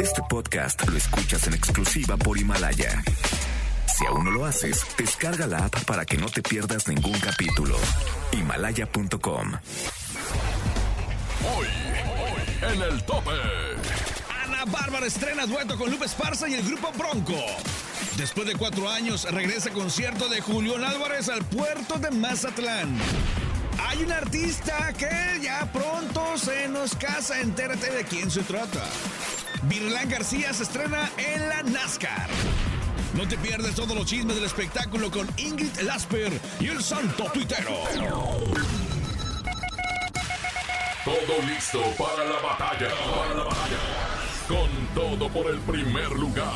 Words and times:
Este 0.00 0.22
podcast 0.28 0.88
lo 0.88 0.96
escuchas 0.96 1.46
en 1.46 1.54
exclusiva 1.54 2.16
por 2.16 2.38
Himalaya. 2.38 3.02
Si 3.86 4.06
aún 4.06 4.24
no 4.24 4.30
lo 4.30 4.44
haces, 4.44 4.84
descarga 4.96 5.46
la 5.46 5.66
app 5.66 5.84
para 5.84 6.04
que 6.04 6.16
no 6.16 6.26
te 6.26 6.42
pierdas 6.42 6.86
ningún 6.86 7.18
capítulo. 7.18 7.76
Himalaya.com. 8.32 9.52
Hoy, 11.56 11.66
hoy, 11.66 12.72
en 12.74 12.82
el 12.82 13.02
tope. 13.02 13.30
Ana 14.44 14.64
Bárbara 14.66 15.06
estrena 15.06 15.46
dueto 15.46 15.76
con 15.76 15.90
Lupe 15.90 16.06
Esparza 16.06 16.48
y 16.48 16.54
el 16.54 16.62
grupo 16.62 16.92
Bronco. 16.92 17.34
Después 18.16 18.46
de 18.46 18.54
cuatro 18.54 18.88
años, 18.88 19.26
regresa 19.30 19.70
concierto 19.70 20.28
de 20.28 20.40
Julián 20.40 20.84
Álvarez 20.84 21.28
al 21.28 21.44
puerto 21.44 21.98
de 21.98 22.10
Mazatlán. 22.10 22.96
Hay 23.86 24.02
un 24.02 24.12
artista 24.12 24.92
que 24.92 25.40
ya 25.42 25.70
pronto 25.72 26.36
se 26.36 26.68
nos 26.68 26.94
casa. 26.94 27.40
Entérate 27.40 27.90
de 27.90 28.04
quién 28.04 28.30
se 28.30 28.42
trata. 28.42 28.84
Virlán 29.68 30.08
García 30.08 30.52
se 30.54 30.62
estrena 30.62 31.10
en 31.18 31.48
la 31.48 31.62
NASCAR. 31.62 32.28
No 33.14 33.28
te 33.28 33.36
pierdes 33.36 33.74
todos 33.74 33.94
los 33.94 34.06
chismes 34.06 34.36
del 34.36 34.44
espectáculo 34.44 35.10
con 35.10 35.28
Ingrid 35.36 35.80
Lasper 35.82 36.32
y 36.58 36.68
el 36.68 36.82
santo 36.82 37.24
tuitero. 37.32 37.74
Todo 41.04 41.42
listo 41.46 41.82
para 41.98 42.24
la 42.24 42.40
batalla. 42.40 42.88
Para 42.88 43.34
la 43.34 43.44
batalla. 43.44 43.78
Con 44.48 44.68
todo 44.94 45.28
por 45.28 45.50
el 45.50 45.58
primer 45.60 46.10
lugar. 46.12 46.54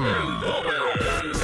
El 0.00 0.40
tope. 0.40 1.43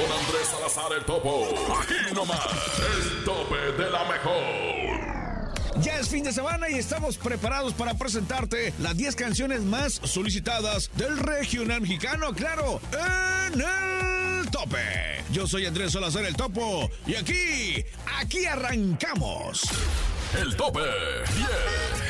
Con 0.00 0.10
Andrés 0.18 0.48
Salazar 0.50 0.92
el 0.96 1.04
Topo. 1.04 1.46
Aquí 1.78 2.14
nomás. 2.14 2.40
El 2.78 3.24
tope 3.24 3.56
de 3.82 3.90
la 3.90 4.04
mejor. 4.04 5.82
Ya 5.82 5.98
es 5.98 6.08
fin 6.08 6.24
de 6.24 6.32
semana 6.32 6.70
y 6.70 6.74
estamos 6.74 7.18
preparados 7.18 7.74
para 7.74 7.92
presentarte 7.94 8.72
las 8.78 8.96
10 8.96 9.14
canciones 9.14 9.60
más 9.60 10.00
solicitadas 10.02 10.90
del 10.96 11.18
regional 11.18 11.82
mexicano, 11.82 12.32
claro, 12.32 12.80
en 12.92 13.60
el 13.60 14.50
tope. 14.50 15.22
Yo 15.32 15.46
soy 15.46 15.66
Andrés 15.66 15.92
Salazar 15.92 16.24
el 16.24 16.34
Topo 16.34 16.90
y 17.06 17.14
aquí, 17.16 17.84
aquí 18.18 18.46
arrancamos. 18.46 19.64
El 20.40 20.56
tope 20.56 20.80
10. 20.80 22.09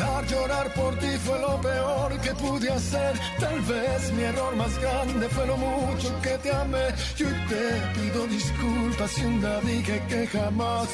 Llorar, 0.00 0.26
llorar 0.26 0.74
por 0.74 0.94
ti 0.98 1.08
fue 1.24 1.38
lo 1.40 1.60
peor 1.60 2.18
que 2.20 2.34
pude 2.34 2.70
hacer. 2.70 3.18
Tal 3.38 3.60
vez 3.60 4.12
mi 4.12 4.22
error 4.22 4.54
más 4.56 4.78
grande 4.78 5.28
fue 5.28 5.46
lo 5.46 5.56
mucho 5.56 6.20
que 6.22 6.38
te 6.38 6.52
amé. 6.52 6.94
Yo 7.16 7.26
te 7.48 7.64
pido 7.94 8.26
disculpas 8.26 9.10
si 9.10 9.24
un 9.24 9.40
día 9.40 9.60
dije 9.60 10.02
que 10.08 10.26
jamás 10.26 10.88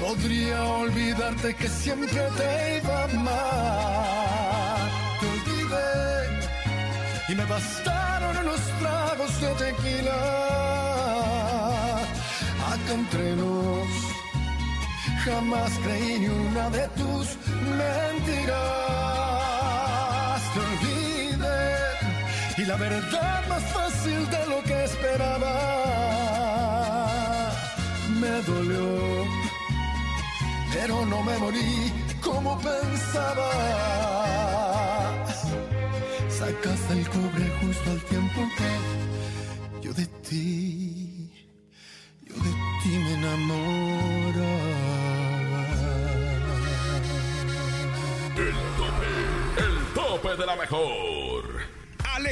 podría 0.00 0.62
olvidarte 0.64 1.54
que 1.54 1.68
siempre 1.68 2.22
te 2.36 2.78
iba 2.78 3.04
a 3.04 3.08
y 7.32 7.34
me 7.34 7.44
bastaron 7.46 8.36
unos 8.36 8.60
tragos 8.80 9.40
de 9.40 9.48
tequila. 9.64 10.18
Acá 12.72 12.92
entre 12.92 13.36
nos 13.36 14.12
Jamás 15.24 15.72
creí 15.84 16.18
ni 16.18 16.28
una 16.28 16.68
de 16.70 16.88
tus 16.98 17.26
mentiras. 17.78 18.52
Te 20.52 20.58
olvidé 20.68 21.62
y 22.58 22.64
la 22.64 22.76
verdad 22.76 23.48
más 23.48 23.62
fácil 23.76 24.28
de 24.30 24.46
lo 24.48 24.62
que 24.64 24.84
esperaba. 24.84 25.54
Me 28.20 28.42
dolió, 28.50 29.26
pero 30.74 31.06
no 31.06 31.22
me 31.22 31.38
morí 31.38 31.92
como 32.20 32.58
pensabas. 32.58 33.71
Sacaste 36.52 36.92
el 36.92 37.08
cobre 37.08 37.46
justo 37.62 37.90
al 37.90 38.00
tiempo 38.02 38.40
que 38.58 39.86
yo 39.86 39.92
de 39.94 40.06
ti, 40.28 41.32
yo 42.26 42.34
de 42.34 42.50
ti 42.82 42.88
me 42.90 43.14
enamoraba. 43.14 44.42
El 48.36 48.54
tope. 48.76 49.12
El 49.64 49.74
tope 49.94 50.36
de 50.36 50.46
la 50.46 50.56
mejor. 50.56 51.31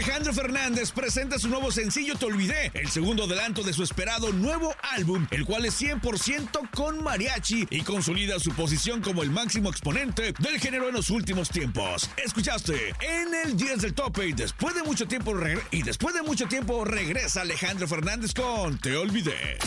Alejandro 0.01 0.33
Fernández 0.33 0.93
presenta 0.93 1.39
su 1.39 1.49
nuevo 1.49 1.71
sencillo 1.71 2.15
Te 2.15 2.25
Olvidé, 2.25 2.71
el 2.73 2.89
segundo 2.89 3.25
adelanto 3.25 3.63
de 3.63 3.75
su 3.75 3.83
esperado 3.83 4.33
nuevo 4.33 4.75
álbum, 4.93 5.27
el 5.31 5.45
cual 5.45 5.67
es 5.67 5.79
100% 5.79 6.71
con 6.71 7.05
mariachi 7.05 7.67
y 7.69 7.83
consolida 7.83 8.39
su 8.39 8.51
posición 8.53 9.03
como 9.03 9.23
el 9.23 9.31
máximo 9.31 9.69
exponente 9.69 10.33
del 10.39 10.59
género 10.59 10.89
en 10.89 10.95
los 10.95 11.11
últimos 11.11 11.51
tiempos. 11.51 12.09
Escuchaste 12.17 12.95
en 13.01 13.35
el 13.45 13.59
10 13.59 13.83
del 13.83 13.93
tope 13.93 14.29
y 14.29 14.33
después 14.33 14.75
de 14.75 14.85
mucho 14.85 15.07
tiempo 15.07 15.35
y 15.71 15.83
después 15.83 16.15
de 16.15 16.23
mucho 16.23 16.47
tiempo 16.47 16.83
regresa 16.87 17.43
Alejandro 17.43 17.87
Fernández 17.87 18.33
con 18.33 18.79
Te 18.79 18.97
Olvidé. 18.97 19.59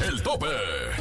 El 0.00 0.22
tope. 0.22 0.46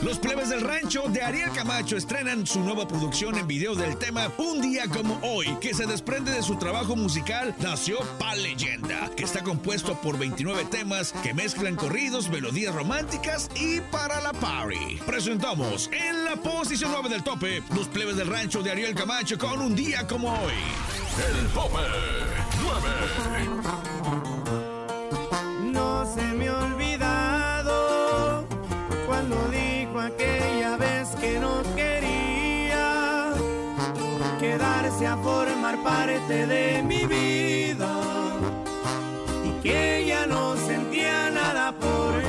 Los 0.03 0.19
plebes 0.19 0.49
del 0.49 0.61
rancho 0.61 1.03
de 1.07 1.23
Ariel 1.23 1.51
Camacho 1.51 1.97
estrenan 1.97 2.45
su 2.45 2.59
nueva 2.59 2.87
producción 2.87 3.35
en 3.37 3.47
video 3.47 3.73
del 3.73 3.97
tema 3.97 4.31
Un 4.37 4.61
día 4.61 4.83
como 4.87 5.19
hoy, 5.23 5.47
que 5.59 5.73
se 5.73 5.87
desprende 5.87 6.31
de 6.31 6.43
su 6.43 6.57
trabajo 6.57 6.95
musical 6.95 7.55
Nació 7.59 7.97
Pa 8.19 8.35
Leyenda, 8.35 9.09
que 9.15 9.23
está 9.23 9.41
compuesto 9.41 9.99
por 9.99 10.19
29 10.19 10.65
temas 10.65 11.11
que 11.23 11.33
mezclan 11.33 11.75
corridos, 11.75 12.29
melodías 12.29 12.75
románticas 12.75 13.49
y 13.55 13.79
para 13.81 14.21
la 14.21 14.31
party. 14.33 14.99
Presentamos 15.05 15.89
en 15.91 16.25
la 16.25 16.35
posición 16.35 16.91
9 16.91 17.09
del 17.09 17.23
tope 17.23 17.63
los 17.75 17.87
plebes 17.87 18.15
del 18.15 18.27
rancho 18.27 18.61
de 18.61 18.71
Ariel 18.71 18.93
Camacho 18.93 19.39
con 19.39 19.59
Un 19.59 19.75
día 19.75 20.05
como 20.07 20.29
hoy. 20.29 20.53
El 21.17 21.47
tope 21.47 21.79
9. 22.61 22.83
No 25.71 26.05
se 26.13 26.21
me 26.21 26.49
aquella 26.49 26.82
quedarse 34.53 35.07
a 35.07 35.17
formar 35.17 35.81
parte 35.83 36.45
de 36.45 36.83
mi 36.83 37.05
vida. 37.05 37.91
Y 39.47 39.61
que 39.63 40.05
ya 40.05 40.27
no 40.27 40.55
sentía 40.57 41.31
nada 41.31 41.71
por 41.71 42.22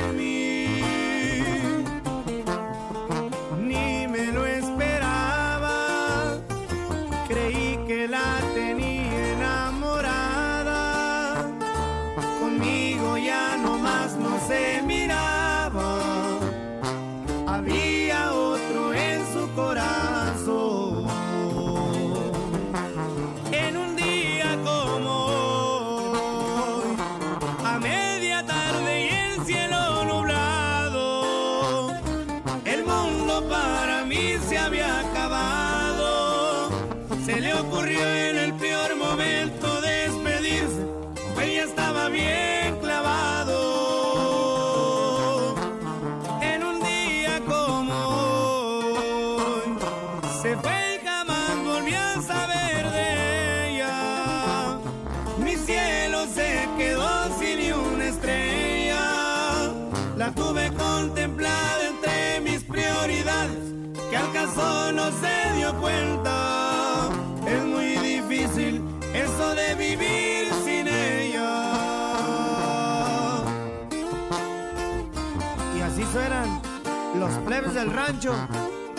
del 77.75 77.91
rancho 77.91 78.33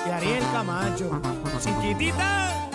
de 0.05 0.13
Ariel 0.13 0.45
Camacho. 0.53 1.19
Chiquitita. 1.59 2.66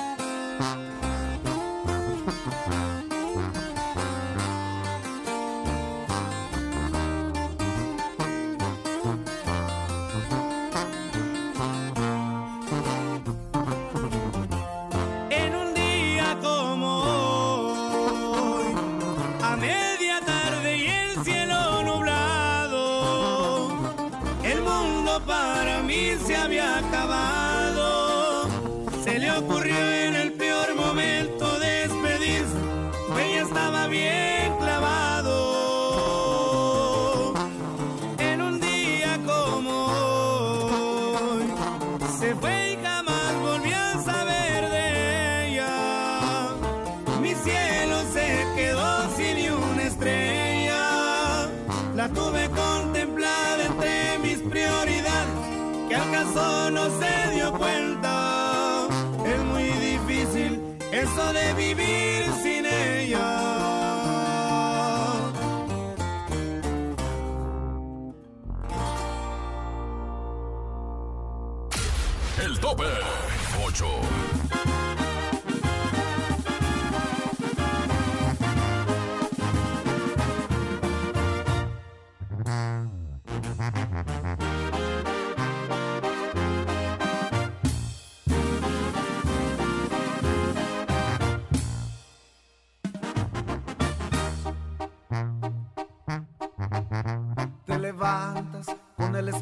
No 26.30 27.51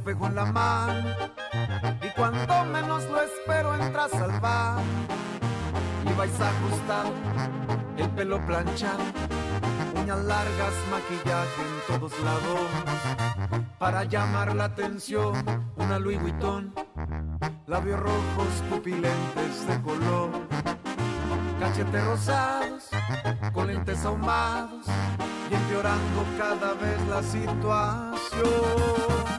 en 0.10 0.36
la 0.36 0.46
mano 0.46 1.10
y 2.02 2.10
cuando 2.16 2.66
menos 2.66 3.04
lo 3.12 3.22
espero 3.22 3.76
entras 3.76 4.12
al 4.14 4.40
bar 4.40 4.82
y 6.04 6.14
vais 6.14 6.42
ajustado, 6.42 7.12
el 7.96 8.10
pelo 8.10 8.44
planchado, 8.48 9.04
uñas 10.02 10.26
largas, 10.26 10.74
maquillaje 10.90 11.62
en 11.62 12.00
todos 12.00 12.20
lados 12.22 12.60
para 13.78 14.04
llamar 14.06 14.56
la 14.56 14.64
atención, 14.66 15.34
una 15.78 16.00
Louis 16.00 16.20
Vuitton, 16.20 16.74
labios 17.68 18.00
rojos, 18.00 18.64
pupilentes 18.68 19.68
de 19.68 19.80
color, 19.84 20.32
cachetes 21.60 22.06
rosados, 22.06 22.90
con 23.54 23.68
lentes 23.68 24.04
ahumados 24.04 24.88
y 25.52 25.54
empeorando 25.54 26.26
cada 26.40 26.74
vez 26.74 27.00
la 27.08 27.22
situación 27.22 29.39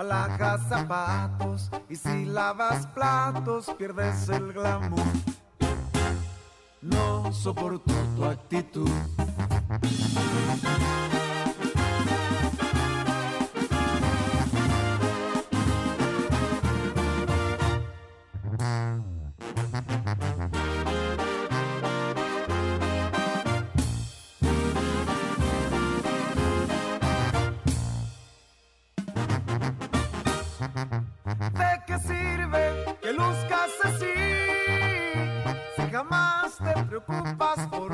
alhajas 0.00 0.62
zapatos 0.66 1.70
y 1.90 1.96
si 1.96 2.24
lavas 2.24 2.86
platos 2.86 3.66
pierdes 3.76 4.30
el 4.30 4.52
glamour. 4.54 5.04
No 6.80 7.30
soporto 7.32 7.92
tu 8.16 8.24
actitud. 8.24 8.90
quatro 36.90 37.00
compasso 37.02 37.68
por 37.68 37.89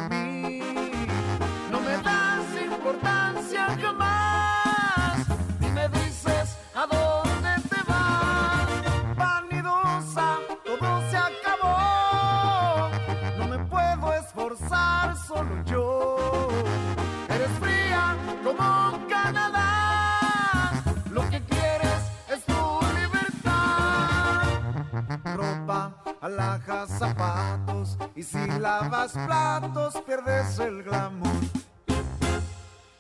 Y 28.17 28.23
si 28.23 28.47
lavas 28.47 29.13
platos, 29.13 29.95
pierdes 30.07 30.59
el 30.59 30.83
glamour. 30.83 31.31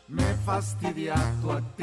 Me 0.08 0.34
fastidia 0.44 1.14
tu 1.40 1.52
actitud 1.52 1.75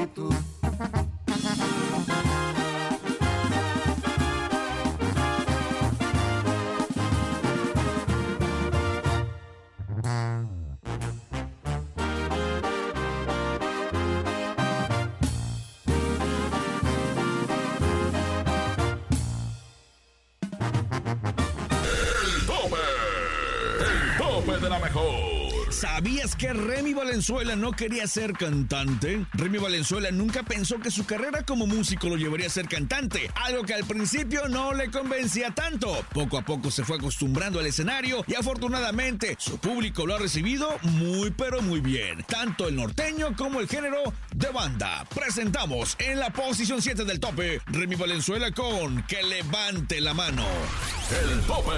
que 26.35 26.53
Remy 26.53 26.93
Valenzuela 26.93 27.55
no 27.55 27.71
quería 27.71 28.07
ser 28.07 28.33
cantante. 28.33 29.25
Remy 29.33 29.57
Valenzuela 29.57 30.11
nunca 30.11 30.43
pensó 30.43 30.79
que 30.79 30.91
su 30.91 31.05
carrera 31.05 31.43
como 31.43 31.67
músico 31.67 32.07
lo 32.07 32.15
llevaría 32.15 32.47
a 32.47 32.49
ser 32.49 32.67
cantante, 32.67 33.29
algo 33.35 33.63
que 33.63 33.73
al 33.73 33.83
principio 33.83 34.47
no 34.47 34.73
le 34.73 34.89
convencía 34.89 35.51
tanto. 35.51 36.05
Poco 36.13 36.37
a 36.37 36.41
poco 36.43 36.71
se 36.71 36.83
fue 36.83 36.97
acostumbrando 36.97 37.59
al 37.59 37.67
escenario 37.67 38.23
y 38.27 38.35
afortunadamente 38.35 39.35
su 39.39 39.57
público 39.57 40.05
lo 40.05 40.15
ha 40.15 40.19
recibido 40.19 40.69
muy 40.83 41.31
pero 41.31 41.61
muy 41.61 41.79
bien, 41.79 42.23
tanto 42.27 42.67
el 42.67 42.75
norteño 42.75 43.35
como 43.35 43.59
el 43.59 43.67
género 43.67 44.01
de 44.35 44.49
banda. 44.49 45.05
Presentamos 45.13 45.95
en 45.99 46.19
la 46.19 46.31
posición 46.31 46.81
7 46.81 47.05
del 47.05 47.19
tope 47.19 47.61
Remy 47.67 47.95
Valenzuela 47.95 48.51
con 48.51 49.03
Que 49.03 49.23
levante 49.23 50.01
la 50.01 50.13
mano. 50.13 50.45
El 51.11 51.41
tope 51.41 51.73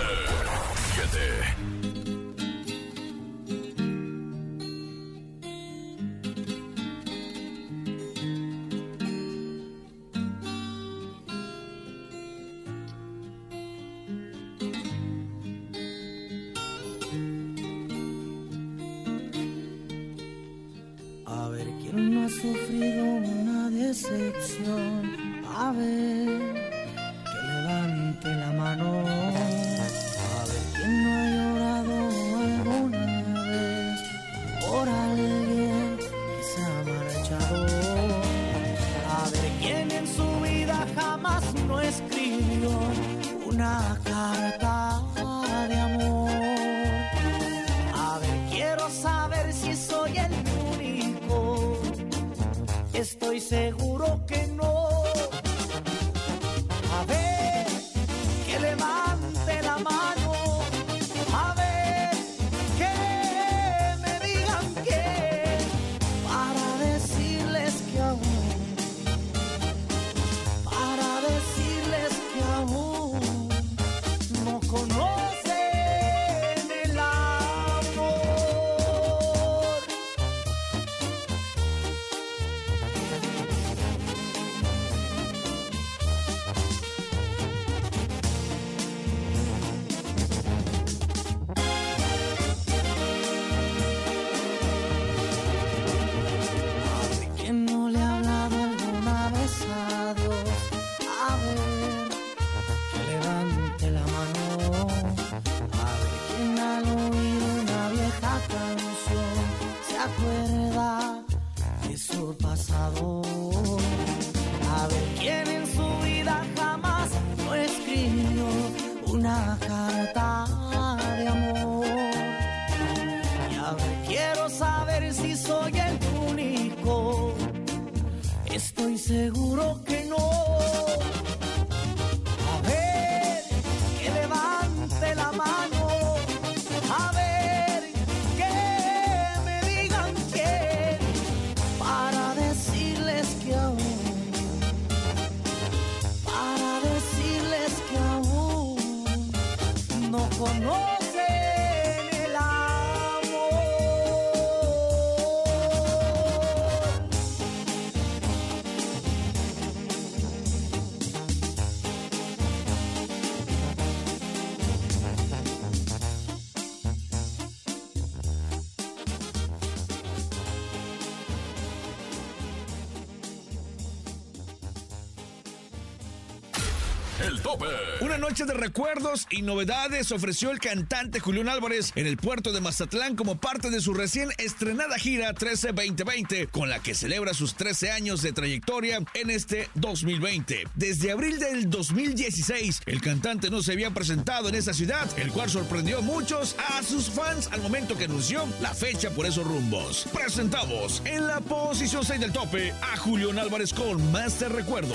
El 177.25 177.41
tope. 177.41 177.65
Una 178.01 178.19
noche 178.19 178.45
de 178.45 178.53
recuerdos 178.53 179.25
y 179.31 179.41
novedades 179.41 180.11
ofreció 180.11 180.51
el 180.51 180.59
cantante 180.59 181.19
Julián 181.19 181.49
Álvarez 181.49 181.91
en 181.95 182.05
el 182.05 182.17
puerto 182.17 182.51
de 182.51 182.61
Mazatlán 182.61 183.15
como 183.15 183.39
parte 183.39 183.71
de 183.71 183.81
su 183.81 183.95
recién 183.95 184.29
estrenada 184.37 184.99
gira 184.99 185.33
13-2020, 185.33 186.51
con 186.51 186.69
la 186.69 186.79
que 186.79 186.93
celebra 186.93 187.33
sus 187.33 187.55
13 187.55 187.89
años 187.89 188.21
de 188.21 188.31
trayectoria 188.31 188.99
en 189.15 189.31
este 189.31 189.69
2020. 189.73 190.67
Desde 190.75 191.11
abril 191.11 191.39
del 191.39 191.67
2016, 191.67 192.81
el 192.85 193.01
cantante 193.01 193.49
no 193.49 193.63
se 193.63 193.71
había 193.71 193.89
presentado 193.89 194.47
en 194.49 194.53
esa 194.53 194.73
ciudad, 194.73 195.07
el 195.17 195.31
cual 195.31 195.49
sorprendió 195.49 195.97
a 195.99 196.01
muchos 196.01 196.55
a 196.75 196.83
sus 196.83 197.09
fans 197.09 197.49
al 197.51 197.61
momento 197.61 197.97
que 197.97 198.05
anunció 198.05 198.47
la 198.61 198.75
fecha 198.75 199.09
por 199.09 199.25
esos 199.25 199.47
rumbos. 199.47 200.05
Presentamos 200.13 201.01
en 201.05 201.25
la 201.25 201.39
posición 201.39 202.05
6 202.05 202.19
del 202.19 202.31
tope 202.31 202.71
a 202.83 202.97
Julián 202.97 203.39
Álvarez 203.39 203.73
con 203.73 204.11
más 204.11 204.39
de 204.39 204.49
recuerdo. 204.49 204.93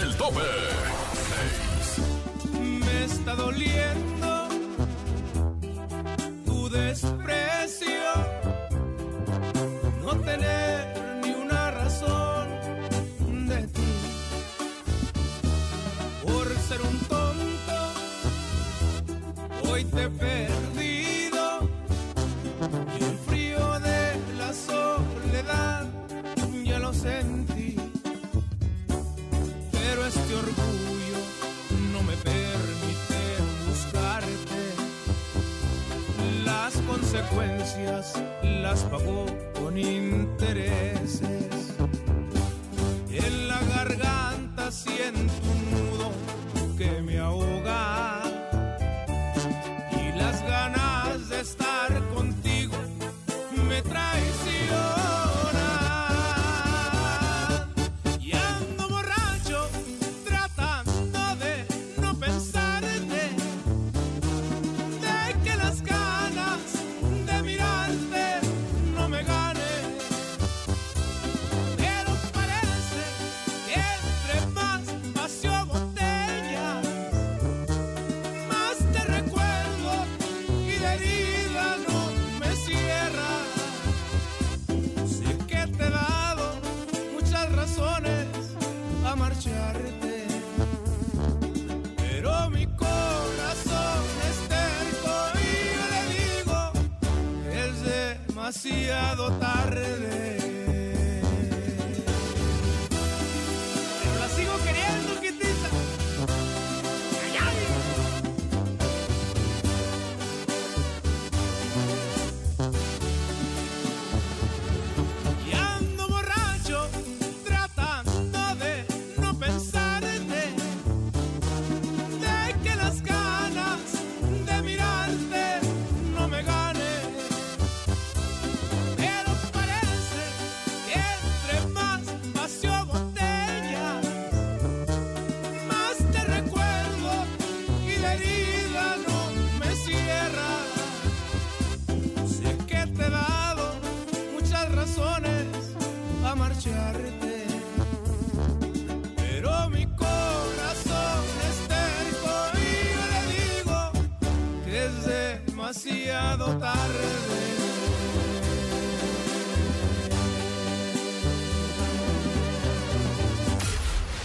El 0.00 0.16
tope. 0.16 0.40
Está 3.30 3.44
doliendo 3.44 4.48
tu 6.44 6.68
desprecio, 6.68 7.86
no 10.02 10.20
tener 10.22 10.59
consecuencias 37.10 38.22
las 38.42 38.84
pagó 38.84 39.26
con 39.60 39.76
intereses. 39.76 41.39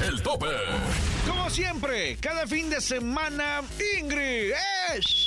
El 0.05 0.21
tope. 0.21 0.47
Como 1.25 1.49
siempre, 1.49 2.17
cada 2.17 2.45
fin 2.45 2.69
de 2.69 2.81
semana, 2.81 3.61
Ingrid 3.97 4.51
es... 4.93 5.24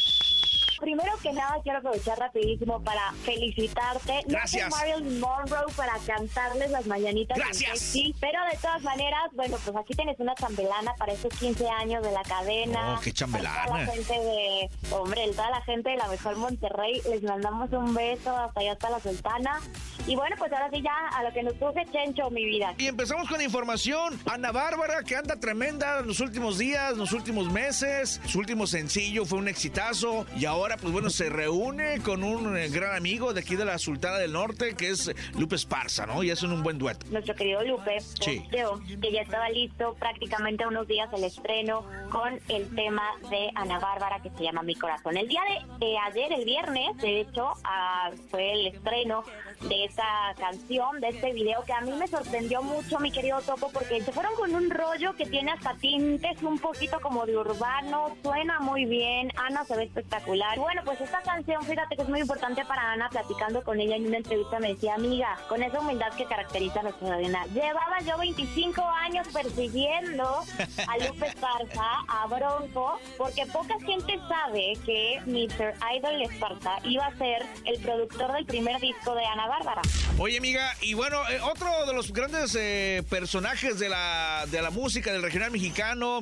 Que 1.22 1.33
nada, 1.33 1.57
quiero 1.62 1.78
aprovechar 1.78 2.18
rapidísimo 2.18 2.81
para 2.83 3.12
felicitarte. 3.24 4.22
Gracias. 4.26 4.68
No 4.70 4.76
soy 4.76 4.88
Marilyn 4.90 5.20
Monroe 5.20 5.72
para 5.76 5.94
cantarles 6.07 6.70
las 6.70 6.87
mañanitas. 6.87 7.37
en 7.37 7.44
Gracias. 7.44 7.78
sexy, 7.81 8.14
pero 8.20 8.38
de 8.50 8.57
todas 8.59 8.83
maneras, 8.83 9.22
bueno, 9.35 9.57
pues 9.64 9.76
aquí 9.76 9.94
tienes 9.94 10.18
una 10.20 10.35
chambelana 10.35 10.94
para 10.94 11.12
estos 11.12 11.33
15 11.38 11.68
años 11.68 12.02
de 12.02 12.12
la 12.12 12.22
cadena. 12.22 12.96
Oh, 12.96 13.00
qué 13.00 13.12
chambelana. 13.12 13.64
Toda 13.66 13.78
la 13.78 13.87
gente 13.92 14.12
de, 14.12 14.70
hombre, 14.92 15.28
toda 15.33 15.50
la 15.50 15.62
gente 15.62 15.90
de 15.90 15.96
la 15.96 16.09
mejor 16.09 16.37
Monterrey, 16.37 17.02
les 17.11 17.22
mandamos 17.22 17.70
un 17.72 17.94
beso 17.94 18.37
hasta 18.37 18.61
allá, 18.61 18.72
hasta 18.72 18.90
la 18.90 19.00
Sultana. 19.00 19.61
Y 20.07 20.16
bueno, 20.16 20.37
pues 20.38 20.52
ahora 20.52 20.70
sí 20.72 20.81
ya 20.83 21.09
a 21.16 21.22
lo 21.22 21.33
que 21.33 21.42
nos 21.42 21.54
puse 21.54 21.85
Chencho, 21.92 22.31
mi 22.31 22.44
vida. 22.44 22.74
Y 22.78 22.87
empezamos 22.87 23.28
con 23.28 23.40
información. 23.42 24.18
Ana 24.26 24.52
Bárbara, 24.52 25.02
que 25.02 25.16
anda 25.16 25.37
tremenda 25.38 25.98
en 25.98 26.07
los 26.07 26.20
últimos 26.20 26.59
días, 26.59 26.96
los 26.96 27.12
últimos 27.12 27.50
meses. 27.52 28.20
Su 28.26 28.38
último 28.38 28.66
sencillo 28.66 29.24
fue 29.26 29.38
un 29.38 29.48
exitazo. 29.48 30.26
Y 30.37 30.44
ahora, 30.46 30.76
pues 30.76 30.92
bueno, 30.92 31.08
se 31.11 31.29
reúne 31.31 32.01
con 32.03 32.23
un 32.25 32.57
eh, 32.57 32.68
gran 32.68 32.97
amigo 32.97 33.33
de 33.33 33.40
aquí 33.40 33.57
de 33.57 33.64
la 33.64 33.79
Sultana 33.79 34.18
del 34.18 34.33
Norte, 34.33 34.75
que 34.75 34.90
es 34.90 35.11
Lupe 35.38 35.57
Esparza, 35.57 36.07
¿no? 36.07 36.23
Y 36.23 36.31
hacen 36.31 36.53
un 36.53 36.62
buen 36.62 36.79
dueto. 36.79 37.07
nuestro 37.11 37.35
querido 37.35 37.62
Lupe 37.64 38.01
Sí. 38.01 38.40
posteó 38.40 38.81
que 39.01 39.12
ya 39.12 39.23
estaba 39.23 39.49
listo 39.51 39.94
prácticamente 39.99 40.66
unos 40.66 40.87
días 40.87 41.09
el 41.12 41.25
estreno 41.25 41.85
con 42.11 42.38
el 42.49 42.75
tema 42.75 43.03
de 43.31 43.51
Ana 43.55 43.79
Bárbara 43.79 44.21
que 44.23 44.31
se 44.31 44.42
llama 44.44 44.62
Mi 44.62 44.75
Corazón. 44.75 45.16
El 45.16 45.29
día 45.29 45.40
de 45.81 45.87
eh, 45.87 45.97
ayer, 46.07 46.33
el 46.33 46.44
viernes, 46.44 46.97
de 46.99 47.21
hecho, 47.21 47.53
ah, 47.64 48.11
fue 48.31 48.53
el 48.53 48.66
estreno 48.68 49.25
de 49.62 49.85
esta 49.85 50.35
canción, 50.38 51.01
de 51.01 51.09
este 51.09 51.33
video 51.33 51.62
que 51.64 51.73
a 51.73 51.81
mí 51.81 51.92
me 51.92 52.07
sorprendió 52.07 52.62
mucho, 52.62 52.99
mi 53.01 53.11
querido 53.11 53.40
Topo, 53.42 53.71
porque 53.73 54.03
se 54.03 54.12
fueron 54.12 54.35
con 54.37 54.55
un 54.55 54.71
rollo 54.71 55.14
que 55.14 55.27
tiene 55.27 55.53
hasta 55.53 55.75
tintes 55.75 56.42
un 56.42 56.59
poquito 56.59 57.01
como 57.01 57.27
de 57.27 57.37
urbano, 57.37 58.16
suena 58.23 58.61
muy 58.61 58.85
bien, 58.85 59.33
Ana 59.37 59.64
se 59.64 59.77
ve 59.77 59.85
espectacular. 59.85 60.59
Bueno, 60.59 60.83
pues 60.85 61.01
esta 61.01 61.21
canción, 61.23 61.62
fíjate 61.64 61.97
que 61.97 62.03
es 62.03 62.09
muy 62.09 62.21
importante 62.21 62.64
para 62.64 62.92
Ana, 62.92 63.09
platicando 63.09 63.62
con 63.62 63.81
ella 63.81 63.97
en 63.97 64.07
una 64.07 64.18
entrevista 64.18 64.59
me 64.59 64.75
decía, 64.75 64.94
amiga, 64.94 65.38
con 65.49 65.62
esa 65.62 65.81
humildad 65.81 66.12
que 66.14 66.25
caracteriza 66.25 66.81
a 66.81 66.85
nuestra 66.85 67.16
reina, 67.16 67.44
llevaba 67.47 68.01
yo 68.01 68.16
25 68.18 68.83
años 68.83 69.27
persiguiendo 69.33 70.40
a 70.87 70.99
Lupe 70.99 71.27
Esparza, 71.27 72.05
a 72.09 72.27
Bronco, 72.27 72.99
porque 73.16 73.47
poca 73.47 73.75
gente 73.81 74.18
sabe 74.29 74.75
que 74.85 75.21
Mr. 75.27 75.75
Idol 75.97 76.23
Esparza 76.23 76.79
iba 76.85 77.07
a 77.07 77.16
ser 77.16 77.44
el 77.64 77.81
productor 77.81 78.33
del 78.33 78.47
primer 78.47 78.81
disco 78.81 79.14
de 79.14 79.25
Ana 79.25 79.47
Bárbara. 79.48 79.82
Oye, 80.18 80.38
amiga, 80.38 80.72
y 80.80 80.94
bueno, 80.94 81.18
eh, 81.28 81.40
otro 81.40 81.68
de 81.87 81.92
los 81.92 82.12
grandes 82.12 82.56
eh, 82.58 83.02
personajes 83.08 83.78
de 83.78 83.88
la, 83.88 84.44
de 84.50 84.61
la 84.62 84.70
música 84.70 85.12
del 85.12 85.22
regional 85.22 85.50
mexicano, 85.50 86.20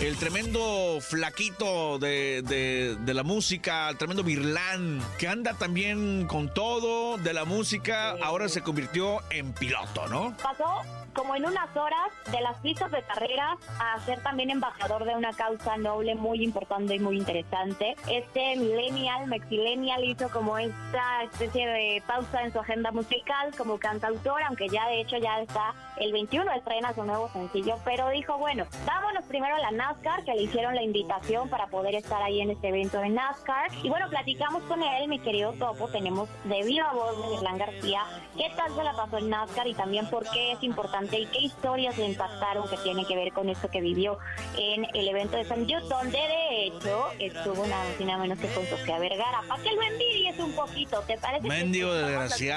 el 0.00 0.16
tremendo 0.16 0.98
flaquito 1.00 1.98
de, 1.98 2.42
de- 2.42 2.96
de 3.00 3.14
la 3.14 3.22
música, 3.22 3.88
al 3.88 3.96
tremendo 3.98 4.22
Birlán, 4.22 5.00
que 5.18 5.28
anda 5.28 5.54
también 5.54 6.26
con 6.26 6.52
todo 6.52 7.18
de 7.18 7.32
la 7.32 7.44
música, 7.44 8.16
ahora 8.22 8.48
se 8.48 8.62
convirtió 8.62 9.20
en 9.30 9.52
piloto, 9.52 10.06
¿no? 10.08 10.36
Pasó 10.42 10.82
como 11.14 11.34
en 11.34 11.46
unas 11.46 11.74
horas 11.74 12.10
de 12.30 12.40
las 12.42 12.58
pistas 12.58 12.90
de 12.92 13.02
carreras 13.02 13.56
a 13.78 13.98
ser 14.04 14.22
también 14.22 14.50
embajador 14.50 15.04
de 15.06 15.14
una 15.14 15.32
causa 15.32 15.78
noble 15.78 16.14
muy 16.14 16.44
importante 16.44 16.94
y 16.94 16.98
muy 16.98 17.16
interesante. 17.16 17.96
Este 18.10 18.54
millennial, 18.56 19.26
mexillennial 19.26 20.04
hizo 20.04 20.28
como 20.28 20.58
esta 20.58 21.22
especie 21.24 21.66
de 21.66 22.02
pausa 22.06 22.42
en 22.42 22.52
su 22.52 22.58
agenda 22.66 22.90
musical 22.90 23.54
como 23.56 23.78
cantautor, 23.78 24.42
aunque 24.42 24.68
ya 24.68 24.88
de 24.88 25.00
hecho 25.00 25.16
ya 25.18 25.40
está 25.40 25.72
el 25.98 26.12
21 26.12 26.52
estrena 26.52 26.92
su 26.92 27.04
nuevo 27.04 27.30
sencillo, 27.32 27.76
pero 27.84 28.08
dijo, 28.10 28.36
bueno, 28.38 28.66
vámonos 28.84 29.24
primero 29.24 29.54
a 29.54 29.60
la 29.60 29.70
NASCAR, 29.70 30.24
que 30.24 30.34
le 30.34 30.42
hicieron 30.42 30.74
la 30.74 30.82
invitación 30.82 31.48
para 31.48 31.68
poder 31.68 31.94
estar 31.94 32.20
ahí 32.22 32.40
en 32.40 32.50
este 32.50 32.68
evento 32.68 32.98
de 32.98 33.08
NASCAR. 33.08 33.70
Y 33.82 33.88
bueno, 33.88 34.08
platicamos 34.10 34.62
con 34.64 34.82
él, 34.82 35.08
mi 35.08 35.20
querido 35.20 35.52
Topo, 35.52 35.88
tenemos 35.88 36.28
de 36.44 36.62
viva 36.64 36.92
voz 36.92 37.16
de 37.22 37.34
Irlán 37.36 37.58
García, 37.58 38.02
qué 38.36 38.50
tal 38.56 38.74
se 38.74 38.82
la 38.82 38.92
pasó 38.94 39.18
en 39.18 39.30
NASCAR 39.30 39.66
y 39.68 39.74
también 39.74 40.10
por 40.10 40.28
qué 40.30 40.52
es 40.52 40.62
importante 40.62 41.18
y 41.18 41.26
qué 41.26 41.38
historias 41.38 41.96
le 41.96 42.06
impactaron 42.06 42.68
que 42.68 42.76
tiene 42.78 43.06
que 43.06 43.14
ver 43.14 43.32
con 43.32 43.48
esto 43.48 43.70
que 43.70 43.80
vivió 43.80 44.18
en 44.58 44.86
el 44.92 45.08
evento 45.08 45.36
de 45.36 45.44
San 45.44 45.66
donde 45.66 46.18
de 46.18 46.66
hecho 46.66 47.08
estuvo 47.18 47.64
y 47.98 48.04
nada 48.04 48.18
menos 48.18 48.38
que 48.38 48.48
con 48.48 48.66
Sofía 48.66 48.98
Vergara. 48.98 49.42
Para 49.48 49.62
que 49.62 49.72
lo 49.72 49.82
envidies 49.82 50.38
un 50.38 50.52
poquito, 50.52 51.00
¿te 51.06 51.16
parece? 51.18 51.46
Mendigo 51.46 51.92
desgraciado. 51.92 52.55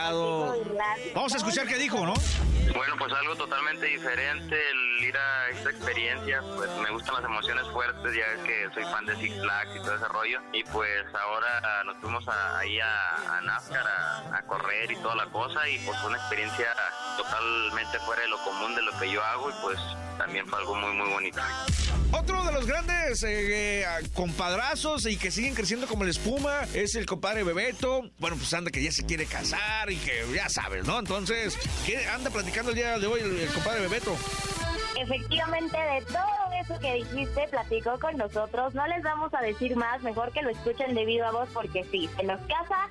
Vamos 1.13 1.33
a 1.33 1.38
escuchar 1.38 1.67
qué 1.67 1.77
dijo, 1.77 2.05
¿no? 2.05 2.13
Bueno, 2.73 2.95
pues 2.99 3.12
algo 3.13 3.35
totalmente 3.35 3.85
diferente, 3.88 4.55
el 4.55 5.03
ir 5.03 5.17
a 5.17 5.49
esta 5.49 5.71
experiencia, 5.71 6.41
pues 6.55 6.69
me 6.77 6.91
gustan 6.91 7.15
las 7.15 7.23
emociones 7.25 7.67
fuertes, 7.73 8.15
ya 8.15 8.43
que 8.43 8.69
soy 8.73 8.83
fan 8.83 9.05
de 9.05 9.15
Six 9.15 9.41
Flags 9.41 9.75
y 9.75 9.79
todo 9.79 9.95
ese 9.95 10.07
rollo, 10.07 10.39
y 10.53 10.63
pues 10.65 11.05
ahora 11.15 11.83
nos 11.85 11.97
fuimos 11.97 12.23
ahí 12.27 12.79
a, 12.79 13.41
NASCAR 13.41 13.88
a, 13.88 14.38
a, 14.38 14.41
correr 14.43 14.91
y 14.91 14.95
toda 14.97 15.15
la 15.15 15.25
cosa, 15.27 15.67
y 15.67 15.79
pues 15.79 15.97
una 16.03 16.17
experiencia 16.17 16.67
totalmente 17.17 17.99
fuera 17.99 18.21
de 18.21 18.29
lo 18.29 18.38
común 18.43 18.75
de 18.75 18.83
lo 18.83 18.99
que 18.99 19.12
yo 19.12 19.23
hago, 19.23 19.49
y 19.49 19.53
pues 19.63 19.79
también 20.19 20.45
fue 20.47 20.59
algo 20.59 20.75
muy, 20.75 20.93
muy 20.93 21.09
bonito. 21.09 21.41
De 22.49 22.55
los 22.55 22.65
grandes 22.65 23.21
eh, 23.21 23.81
eh, 23.81 23.85
compadrazos 24.15 25.05
y 25.05 25.17
que 25.17 25.29
siguen 25.29 25.53
creciendo 25.53 25.85
como 25.85 26.03
la 26.03 26.09
espuma 26.09 26.63
es 26.73 26.95
el 26.95 27.05
compadre 27.05 27.43
Bebeto. 27.43 28.09
Bueno, 28.17 28.38
pues 28.38 28.51
anda 28.55 28.71
que 28.71 28.81
ya 28.81 28.91
se 28.91 29.05
quiere 29.05 29.27
casar 29.27 29.91
y 29.91 29.97
que 29.97 30.23
ya 30.33 30.49
sabes, 30.49 30.83
¿no? 30.83 30.97
Entonces, 30.97 31.55
¿qué 31.85 32.07
anda 32.07 32.31
platicando 32.31 32.71
el 32.71 32.75
día 32.75 32.97
de 32.97 33.05
hoy 33.05 33.19
el, 33.21 33.47
compadre 33.53 33.81
Bebeto? 33.81 34.15
Efectivamente, 34.99 35.77
de 35.77 36.01
todo 36.05 36.51
eso 36.59 36.79
que 36.79 36.93
dijiste, 36.95 37.47
platicó 37.51 37.99
con 37.99 38.17
nosotros. 38.17 38.73
No 38.73 38.88
les 38.88 39.03
vamos 39.03 39.31
a 39.35 39.41
decir 39.41 39.75
más, 39.75 40.01
mejor 40.01 40.31
que 40.31 40.41
lo 40.41 40.49
escuchen 40.49 40.95
debido 40.95 41.27
a 41.27 41.31
vos, 41.31 41.49
porque 41.53 41.85
sí, 41.91 42.09
se 42.17 42.23
nos 42.23 42.39
casa 42.47 42.89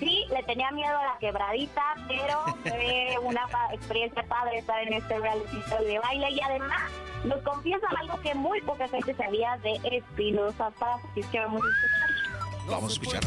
sí, 0.00 0.26
le 0.30 0.42
tenía 0.42 0.70
miedo 0.72 0.98
a 0.98 1.04
la 1.04 1.18
quebradita, 1.18 1.94
pero 2.08 2.44
fue 2.62 3.14
una 3.22 3.46
experiencia 3.72 4.22
padre 4.24 4.58
estar 4.58 4.82
en 4.82 4.94
este 4.94 5.18
reality 5.18 5.62
de 5.84 5.98
baile 6.00 6.30
y 6.30 6.40
además 6.40 6.90
nos 7.24 7.40
confiesa 7.42 7.86
algo 8.00 8.20
que 8.22 8.34
muy 8.34 8.60
poca 8.62 8.88
gente 8.88 9.14
sabía 9.14 9.56
de 9.58 9.78
Espinosa 9.84 10.70
Paz, 10.72 11.00
que 11.14 11.38
vamos 11.38 11.62
a 11.62 11.68
escuchar. 11.68 12.66
Vamos 12.66 12.90
a 12.90 12.92
escuchar. 12.94 13.24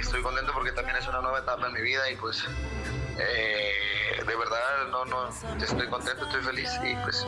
estoy 0.00 0.22
contento 0.22 0.52
porque 0.52 0.72
también 0.72 0.96
es 0.96 1.06
una 1.06 1.20
nueva 1.20 1.38
etapa 1.38 1.66
en 1.66 1.72
mi 1.72 1.82
vida 1.82 2.10
y 2.10 2.16
pues 2.16 2.44
eh, 3.18 4.22
de 4.26 4.36
verdad 4.36 4.88
no, 4.90 5.04
no, 5.04 5.28
estoy 5.28 5.88
contento, 5.88 6.24
estoy 6.26 6.42
feliz 6.42 6.70
y 6.84 6.94
pues 6.96 7.26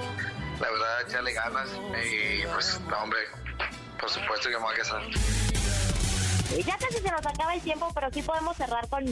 la 0.60 0.70
verdad 0.70 1.02
echarle 1.08 1.32
ganas 1.32 1.68
y 2.04 2.46
pues 2.46 2.80
no 2.88 2.98
hombre, 2.98 3.20
por 4.00 4.10
supuesto 4.10 4.48
que 4.48 4.56
me 4.56 4.62
voy 4.62 4.74
a 4.74 4.78
casar. 4.78 5.02
Ya 6.60 6.76
casi 6.76 6.98
se 6.98 7.10
nos 7.10 7.24
acaba 7.26 7.54
el 7.54 7.60
tiempo, 7.62 7.88
pero 7.94 8.08
sí 8.12 8.22
podemos 8.22 8.56
cerrar 8.56 8.88
con, 8.88 9.04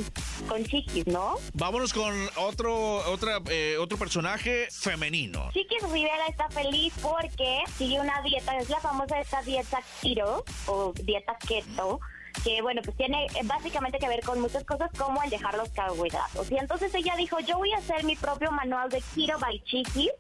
con 0.48 0.64
Chiquis, 0.64 1.07
¿no? 1.07 1.37
Vámonos 1.55 1.92
con 1.92 2.14
otro, 2.37 2.96
otra, 3.11 3.38
eh, 3.48 3.76
otro 3.79 3.96
personaje 3.96 4.68
femenino. 4.70 5.50
Chiquis 5.53 5.83
Rivera 5.90 6.26
está 6.29 6.48
feliz 6.50 6.92
porque 7.00 7.62
sigue 7.76 7.98
una 7.98 8.20
dieta, 8.22 8.57
es 8.59 8.68
la 8.68 8.81
famosa 8.81 9.18
esta 9.20 9.42
dieta 9.42 9.81
keto 10.03 10.44
o 10.66 10.92
dieta 11.03 11.37
keto 11.38 12.00
que 12.45 12.62
bueno, 12.62 12.81
pues 12.83 12.97
tiene 12.97 13.27
básicamente 13.45 13.99
que 13.99 14.09
ver 14.09 14.21
con 14.21 14.40
muchas 14.40 14.64
cosas 14.64 14.90
como 14.97 15.23
el 15.23 15.31
dejar 15.31 15.55
los 15.57 15.69
carbohidratos. 15.71 16.51
Y 16.51 16.57
entonces 16.57 16.95
ella 16.95 17.14
dijo, 17.16 17.38
yo 17.40 17.59
voy 17.59 17.73
a 17.73 17.79
hacer 17.79 18.05
mi 18.05 18.16
propio 18.16 18.51
manual 18.51 18.88
de 18.88 19.03
Keto 19.14 19.38
by 19.38 19.62
Chiquis, 19.64 20.11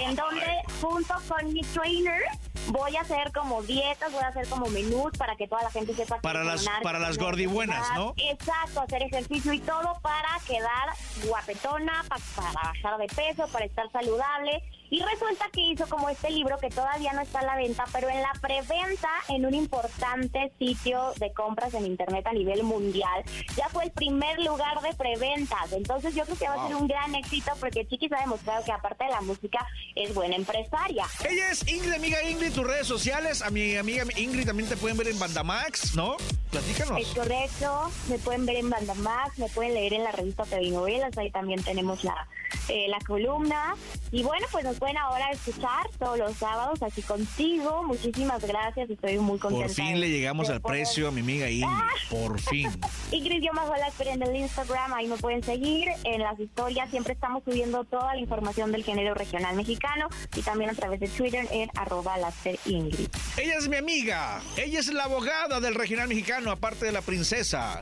en 0.00 0.14
donde 0.14 0.46
junto 0.80 1.14
con 1.28 1.52
mi 1.52 1.62
trainer 1.62 2.22
voy 2.68 2.96
a 2.96 3.00
hacer 3.00 3.32
como 3.32 3.62
dietas, 3.62 4.12
voy 4.12 4.22
a 4.22 4.28
hacer 4.28 4.48
como 4.48 4.66
menús 4.66 5.12
para 5.16 5.36
que 5.36 5.48
toda 5.48 5.62
la 5.62 5.70
gente 5.70 5.94
sepa 5.94 6.20
para 6.20 6.44
las 6.44 6.66
para 6.82 6.98
las 6.98 7.18
gordibuenas, 7.18 7.86
¿no? 7.94 8.14
Exacto, 8.16 8.80
hacer 8.80 9.02
ejercicio 9.02 9.52
y 9.52 9.60
todo 9.60 9.98
para 10.02 10.38
quedar 10.46 10.90
guapetona, 11.24 12.04
para 12.08 12.52
bajar 12.52 12.98
de 12.98 13.06
peso, 13.06 13.48
para 13.48 13.64
estar 13.64 13.90
saludable 13.90 14.62
y 14.90 15.02
resulta 15.02 15.48
que 15.52 15.60
hizo 15.60 15.86
como 15.88 16.08
este 16.08 16.30
libro 16.30 16.58
que 16.58 16.70
todavía 16.70 17.12
no 17.12 17.22
está 17.22 17.40
a 17.40 17.44
la 17.44 17.56
venta, 17.56 17.84
pero 17.92 18.08
en 18.08 18.20
la 18.20 18.32
preventa 18.40 19.08
en 19.28 19.46
un 19.46 19.54
importante 19.54 20.52
sitio 20.58 21.12
de 21.18 21.32
compras 21.32 21.74
en 21.74 21.86
internet 21.86 22.26
a 22.26 22.32
nivel 22.32 22.62
mundial. 22.62 23.24
Ya 23.56 23.68
fue 23.68 23.84
el 23.84 23.90
primer 23.90 24.40
lugar 24.40 24.80
de 24.80 24.94
preventas. 24.94 25.72
Entonces 25.72 26.14
yo 26.14 26.24
creo 26.24 26.36
que 26.36 26.48
va 26.48 26.64
a 26.64 26.66
ser 26.66 26.76
un 26.76 26.88
gran 26.88 27.14
éxito 27.14 27.52
porque 27.60 27.86
Chiquis 27.86 28.12
ha 28.12 28.20
demostrado 28.20 28.64
que 28.64 28.72
aparte 28.72 29.04
de 29.04 29.10
la 29.10 29.20
música 29.20 29.66
es 29.94 30.14
buena 30.14 30.36
empresaria. 30.36 31.04
Ella 31.28 31.50
es 31.50 31.66
Ingrid, 31.68 31.92
amiga 31.92 32.22
Ingrid, 32.22 32.52
tus 32.52 32.66
redes 32.66 32.86
sociales. 32.86 33.42
A 33.42 33.50
mi 33.50 33.76
amiga 33.76 34.04
Ingrid 34.16 34.46
también 34.46 34.68
te 34.68 34.76
pueden 34.76 34.96
ver 34.96 35.08
en 35.08 35.18
Bandamax, 35.18 35.94
¿no? 35.94 36.16
Platícanos. 36.50 36.98
Es 37.00 37.08
correcto. 37.08 37.90
Me 38.08 38.18
pueden 38.18 38.46
ver 38.46 38.56
en 38.56 38.70
Bandamax, 38.70 39.38
me 39.38 39.48
pueden 39.48 39.74
leer 39.74 39.94
en 39.94 40.04
la 40.04 40.12
revista 40.12 40.44
TV 40.44 40.70
Novelas. 40.70 41.16
Ahí 41.18 41.30
también 41.30 41.62
tenemos 41.62 42.04
la, 42.04 42.28
eh, 42.68 42.86
la 42.88 42.98
columna. 43.06 43.74
Y 44.10 44.22
bueno, 44.22 44.46
pues 44.50 44.64
nos 44.64 44.77
pueden 44.78 44.96
ahora 44.96 45.30
escuchar 45.30 45.88
todos 45.98 46.18
los 46.18 46.36
sábados 46.36 46.82
aquí 46.82 47.02
contigo. 47.02 47.82
Muchísimas 47.84 48.42
gracias, 48.42 48.90
estoy 48.90 49.18
muy 49.18 49.38
contenta. 49.38 49.66
Por 49.66 49.74
fin 49.74 50.00
le 50.00 50.08
llegamos 50.08 50.48
al 50.50 50.60
precio 50.60 51.08
a 51.08 51.10
mi 51.10 51.20
amiga 51.20 51.50
Ingrid, 51.50 51.68
ah. 51.68 51.90
por 52.10 52.40
fin. 52.40 52.70
Ingrid 53.10 53.42
yo 53.42 53.52
la 53.52 54.12
en 54.12 54.22
el 54.22 54.36
Instagram, 54.36 54.94
ahí 54.94 55.08
me 55.08 55.16
pueden 55.16 55.42
seguir. 55.42 55.88
En 56.04 56.20
las 56.22 56.38
historias 56.38 56.90
siempre 56.90 57.14
estamos 57.14 57.42
subiendo 57.44 57.84
toda 57.84 58.14
la 58.14 58.20
información 58.20 58.72
del 58.72 58.84
género 58.84 59.14
regional 59.14 59.56
mexicano 59.56 60.08
y 60.34 60.42
también 60.42 60.70
a 60.70 60.74
través 60.74 61.00
de 61.00 61.08
Twitter 61.08 61.46
en 61.50 61.70
arroba 61.76 62.16
Ingrid. 62.64 63.08
Ella 63.36 63.54
es 63.58 63.68
mi 63.68 63.76
amiga, 63.76 64.40
ella 64.56 64.78
es 64.78 64.92
la 64.92 65.04
abogada 65.04 65.60
del 65.60 65.74
regional 65.74 66.08
mexicano, 66.08 66.50
aparte 66.50 66.86
de 66.86 66.92
la 66.92 67.02
princesa. 67.02 67.80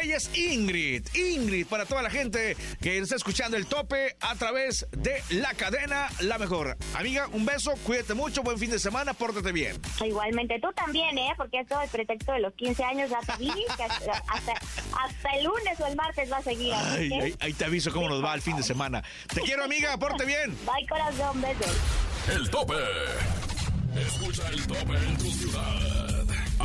Ella 0.00 0.16
es 0.16 0.30
Ingrid. 0.36 1.06
Ingrid 1.14 1.66
para 1.66 1.86
toda 1.86 2.02
la 2.02 2.10
gente 2.10 2.56
que 2.80 2.98
está 2.98 3.16
escuchando 3.16 3.56
el 3.56 3.66
tope 3.66 4.16
a 4.20 4.34
través 4.36 4.86
de 4.92 5.22
la 5.30 5.54
cadena 5.54 6.08
La 6.20 6.37
Mejor. 6.38 6.76
Amiga, 6.94 7.26
un 7.32 7.44
beso, 7.44 7.74
cuídate 7.82 8.14
mucho, 8.14 8.42
buen 8.42 8.58
fin 8.58 8.70
de 8.70 8.78
semana, 8.78 9.12
pórtate 9.12 9.50
bien. 9.50 9.76
Igualmente, 10.04 10.60
tú 10.60 10.68
también, 10.72 11.18
¿eh? 11.18 11.32
Porque 11.36 11.60
esto 11.60 11.80
el 11.80 11.88
pretexto 11.88 12.32
de 12.32 12.40
los 12.40 12.54
15 12.54 12.84
años 12.84 13.10
ya 13.10 13.18
te 13.20 13.36
vi, 13.38 13.52
que 13.76 13.82
hasta, 13.82 15.30
el 15.36 15.44
lunes 15.44 15.80
o 15.80 15.86
el 15.86 15.96
martes 15.96 16.30
va 16.30 16.36
a 16.36 16.42
seguir. 16.42 16.72
Ay, 16.74 17.36
ahí, 17.40 17.52
te 17.52 17.64
aviso 17.64 17.92
cómo 17.92 18.08
nos 18.08 18.24
va 18.24 18.34
el 18.34 18.40
fin 18.40 18.56
de 18.56 18.62
semana. 18.62 19.02
Te 19.34 19.40
quiero, 19.40 19.64
amiga, 19.64 19.96
porte 19.98 20.24
bien. 20.24 20.56
Bye, 20.64 20.86
corazón, 20.88 21.40
besos. 21.40 21.76
El 22.32 22.48
tope. 22.50 22.74
Escucha 23.96 24.48
el 24.48 24.66
tope 24.66 24.96
en 24.96 25.16
tu 25.16 25.30
ciudad. 25.30 26.07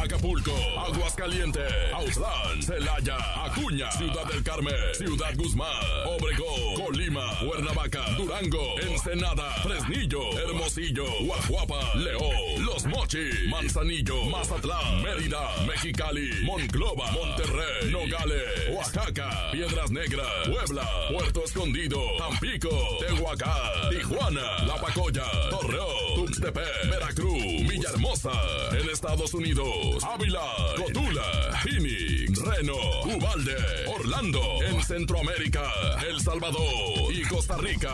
Acapulco, 0.04 0.52
Aguascalientes, 0.78 1.72
Autlán, 1.94 2.62
Celaya, 2.62 3.16
Acuña, 3.46 3.90
Ciudad 3.92 4.26
del 4.26 4.44
Carmen, 4.44 4.76
Ciudad 4.94 5.34
Guzmán, 5.38 5.70
Obregón, 6.06 6.76
Colima, 6.76 7.22
Cuernavaca, 7.40 8.04
Durango, 8.18 8.80
Ensenada, 8.82 9.50
Fresnillo, 9.64 10.38
Hermosillo, 10.40 11.06
Guajuapa, 11.22 11.96
León, 11.96 12.66
Los 12.66 12.86
Mochis, 12.86 13.48
Manzanillo, 13.50 14.26
Mazatlán, 14.26 15.04
Mérida, 15.04 15.40
Mexicali, 15.66 16.30
Monclova, 16.44 17.10
Monterrey, 17.12 17.90
Nogales, 17.90 18.44
Oaxaca, 18.74 19.52
Piedras 19.54 19.90
Negras, 19.90 20.28
Puebla, 20.50 20.86
Puerto 21.14 21.46
Escondido, 21.46 22.02
Tampico, 22.18 22.70
Tehuacán, 23.08 23.90
Tijuana, 23.90 24.66
La 24.66 24.76
Pacoya, 24.76 25.24
Torreón, 25.50 26.13
Tuxtepec, 26.34 26.90
Veracruz, 26.90 27.68
Villahermosa, 27.70 28.32
en 28.72 28.90
Estados 28.90 29.36
Unidos. 29.36 30.04
Ávila, 30.04 30.42
Cotula, 30.78 31.60
Phoenix, 31.62 32.40
Reno, 32.40 32.76
Ubalde, 33.06 33.56
Orlando, 33.88 34.42
en 34.64 34.84
Centroamérica, 34.84 35.70
El 36.10 36.20
Salvador 36.22 37.14
y 37.14 37.22
Costa 37.28 37.56
Rica. 37.58 37.94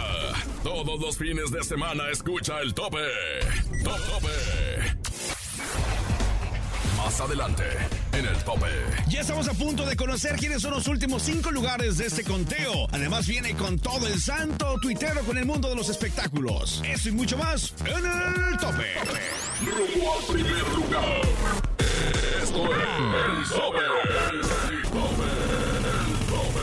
Todos 0.63 1.02
los 1.02 1.17
fines 1.17 1.52
de 1.52 1.62
semana 1.65 2.10
escucha 2.12 2.62
el 2.62 2.73
tope. 2.73 3.04
Top 3.84 3.99
tope. 4.08 4.30
Más 6.95 7.19
adelante, 7.19 7.63
en 8.19 8.25
el 8.25 8.38
tope. 8.43 8.67
Ya 9.08 9.21
estamos 9.21 9.47
a 9.47 9.53
punto 9.53 9.86
de 9.86 9.95
conocer 9.95 10.36
quiénes 10.36 10.62
son 10.62 10.71
los 10.71 10.88
últimos 10.88 11.23
cinco 11.23 11.51
lugares 11.51 11.97
de 11.97 12.08
este 12.08 12.23
conteo. 12.23 12.88
Además, 12.91 13.25
viene 13.27 13.55
con 13.55 13.79
todo 13.79 14.08
el 14.08 14.19
santo 14.19 14.75
tuitero 14.82 15.21
con 15.21 15.38
el 15.38 15.45
mundo 15.45 15.69
de 15.69 15.75
los 15.75 15.88
espectáculos. 15.89 16.84
Eso 16.86 17.10
y 17.10 17.13
mucho 17.13 17.38
más 17.38 17.73
en 17.86 18.05
el 18.05 18.58
tope. 18.60 18.86
Rumbo 19.62 20.17
al 20.17 20.25
primer 20.34 20.67
lugar. 20.75 21.21
Esto 22.41 22.65
es 22.65 22.82
el 22.82 23.49
tope, 23.49 23.84
el 24.32 24.41
tope, 24.91 25.25
el 25.95 26.19
tope. 26.27 26.60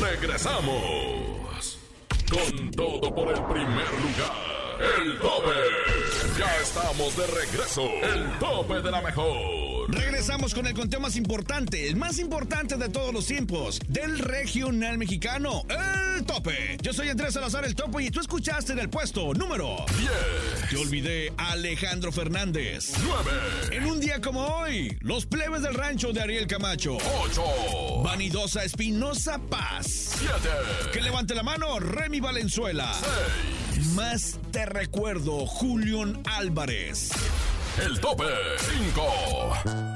Regresamos 0.00 1.78
con 2.30 2.70
todo 2.70 3.14
por 3.14 3.28
el 3.28 3.42
primer 3.44 3.90
lugar. 4.00 4.61
El 4.82 5.18
tope. 5.18 5.50
Ya 6.38 6.56
estamos 6.60 7.16
de 7.16 7.26
regreso. 7.26 7.88
El 8.02 8.38
tope 8.38 8.80
de 8.82 8.90
la 8.90 9.00
mejor. 9.00 9.62
Regresamos 9.88 10.54
con 10.54 10.66
el 10.66 10.74
conteo 10.74 11.00
más 11.00 11.16
importante, 11.16 11.88
el 11.88 11.96
más 11.96 12.18
importante 12.18 12.76
de 12.76 12.88
todos 12.88 13.12
los 13.12 13.26
tiempos, 13.26 13.80
del 13.88 14.18
regional 14.18 14.96
mexicano, 14.96 15.64
el 15.68 16.24
tope. 16.24 16.78
Yo 16.80 16.92
soy 16.92 17.08
Andrés 17.08 17.34
Salazar, 17.34 17.64
el 17.64 17.74
tope, 17.74 18.02
y 18.02 18.10
tú 18.10 18.20
escuchaste 18.20 18.72
en 18.72 18.78
el 18.78 18.88
puesto 18.88 19.34
número 19.34 19.84
10. 19.98 20.70
Te 20.70 20.76
olvidé 20.76 21.32
Alejandro 21.36 22.12
Fernández. 22.12 22.92
9. 23.04 23.30
En 23.72 23.86
un 23.86 24.00
día 24.00 24.20
como 24.20 24.46
hoy, 24.46 24.96
los 25.00 25.26
plebes 25.26 25.62
del 25.62 25.74
rancho 25.74 26.12
de 26.12 26.22
Ariel 26.22 26.46
Camacho. 26.46 26.96
8. 27.20 28.02
Vanidosa 28.02 28.64
Espinosa 28.64 29.38
Paz. 29.38 30.16
7. 30.18 30.32
Que 30.92 31.00
levante 31.00 31.34
la 31.34 31.42
mano 31.42 31.78
Remy 31.78 32.20
Valenzuela. 32.20 32.92
6. 32.94 33.61
Más 33.94 34.38
te 34.52 34.64
recuerdo, 34.64 35.44
Julián 35.46 36.22
Álvarez. 36.24 37.10
El 37.84 37.98
tope 38.00 38.24
5. 38.58 39.91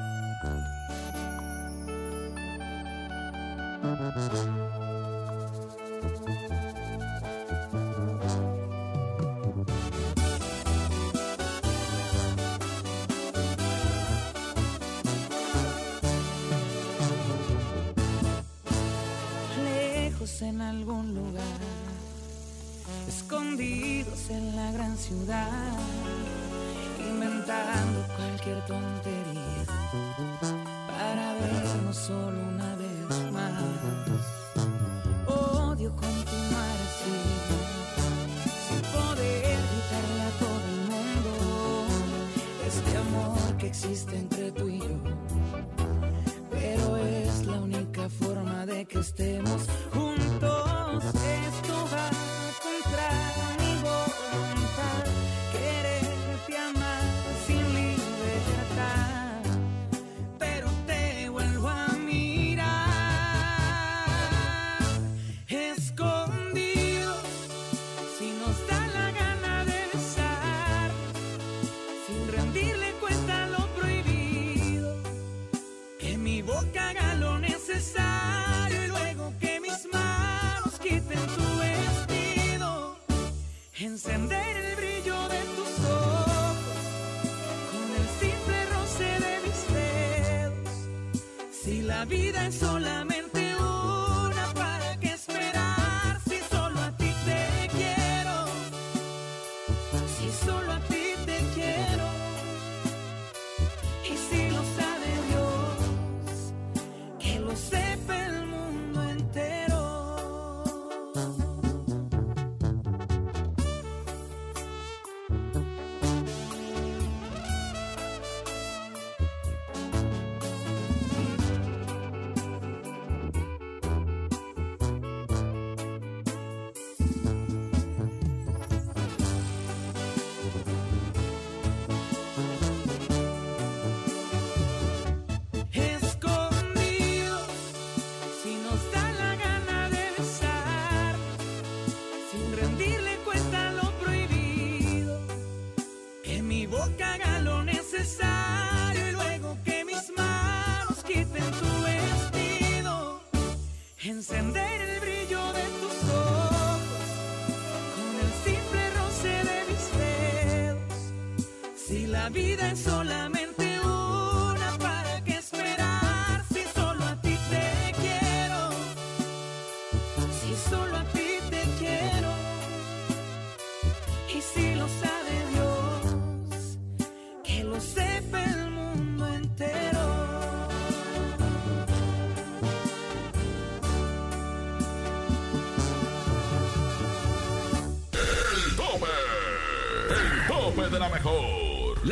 Solamente 92.52 93.15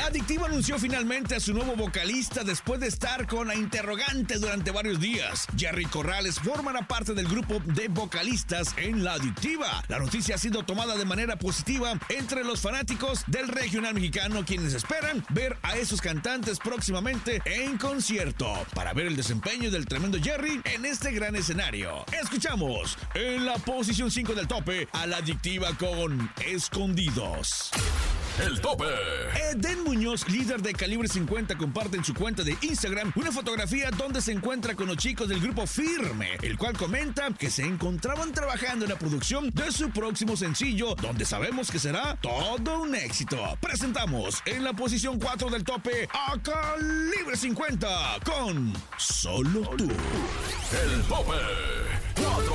Adictiva 0.04 0.46
anunció 0.46 0.78
finalmente 0.78 1.34
a 1.34 1.40
su 1.40 1.54
nuevo 1.54 1.76
vocalista 1.76 2.44
después 2.44 2.78
de 2.78 2.88
estar 2.88 3.26
con 3.26 3.48
la 3.48 3.54
interrogante 3.54 4.38
durante 4.38 4.70
varios 4.70 5.00
días. 5.00 5.46
Jerry 5.56 5.86
Corrales 5.86 6.38
formará 6.38 6.86
parte 6.86 7.14
del 7.14 7.26
grupo 7.26 7.58
de 7.64 7.88
vocalistas 7.88 8.74
en 8.76 9.02
la 9.02 9.14
adictiva. 9.14 9.82
La 9.88 9.98
noticia 9.98 10.34
ha 10.34 10.38
sido 10.38 10.62
tomada 10.62 10.96
de 10.96 11.06
manera 11.06 11.36
positiva 11.36 11.98
entre 12.10 12.44
los 12.44 12.60
fanáticos 12.60 13.24
del 13.28 13.48
regional 13.48 13.94
mexicano 13.94 14.44
quienes 14.44 14.74
esperan 14.74 15.24
ver 15.30 15.56
a 15.62 15.76
esos 15.76 16.02
cantantes 16.02 16.58
próximamente 16.58 17.40
en 17.46 17.78
concierto 17.78 18.52
para 18.74 18.92
ver 18.92 19.06
el 19.06 19.16
desempeño 19.16 19.70
del 19.70 19.86
tremendo 19.86 20.18
Jerry 20.22 20.60
en 20.64 20.84
este 20.84 21.12
gran 21.12 21.34
escenario. 21.34 22.04
Escuchamos 22.20 22.98
en 23.14 23.46
la 23.46 23.54
posición 23.54 24.10
5 24.10 24.34
del 24.34 24.48
tope 24.48 24.86
a 24.92 25.06
la 25.06 25.16
adictiva 25.16 25.70
con 25.78 26.30
Escondidos. 26.44 27.70
El 28.38 28.60
tope. 28.60 28.84
Eden 29.52 29.84
Muñoz, 29.84 30.28
líder 30.28 30.60
de 30.60 30.72
Calibre 30.72 31.06
50, 31.06 31.56
comparte 31.56 31.96
en 31.96 32.04
su 32.04 32.12
cuenta 32.14 32.42
de 32.42 32.56
Instagram 32.62 33.12
una 33.14 33.30
fotografía 33.30 33.92
donde 33.92 34.20
se 34.20 34.32
encuentra 34.32 34.74
con 34.74 34.88
los 34.88 34.96
chicos 34.96 35.28
del 35.28 35.40
grupo 35.40 35.68
Firme, 35.68 36.30
el 36.42 36.58
cual 36.58 36.76
comenta 36.76 37.28
que 37.38 37.48
se 37.48 37.62
encontraban 37.62 38.32
trabajando 38.32 38.86
en 38.86 38.90
la 38.90 38.98
producción 38.98 39.50
de 39.50 39.70
su 39.70 39.88
próximo 39.90 40.36
sencillo, 40.36 40.96
donde 40.96 41.24
sabemos 41.24 41.70
que 41.70 41.78
será 41.78 42.18
todo 42.20 42.82
un 42.82 42.96
éxito. 42.96 43.38
Presentamos 43.60 44.42
en 44.46 44.64
la 44.64 44.72
posición 44.72 45.20
4 45.20 45.50
del 45.50 45.62
tope 45.62 46.08
a 46.12 46.36
Calibre 46.42 47.36
50 47.36 48.18
con 48.24 48.72
Solo 48.98 49.60
tú. 49.76 49.84
El 49.84 51.02
tope. 51.02 51.34
4. 52.16 52.54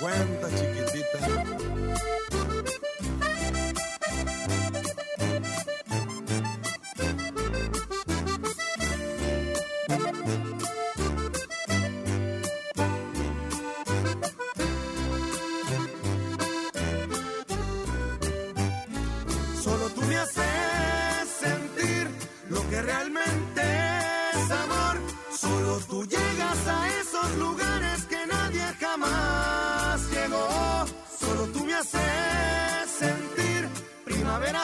50, 0.00 0.48
chiquitita. 0.50 2.37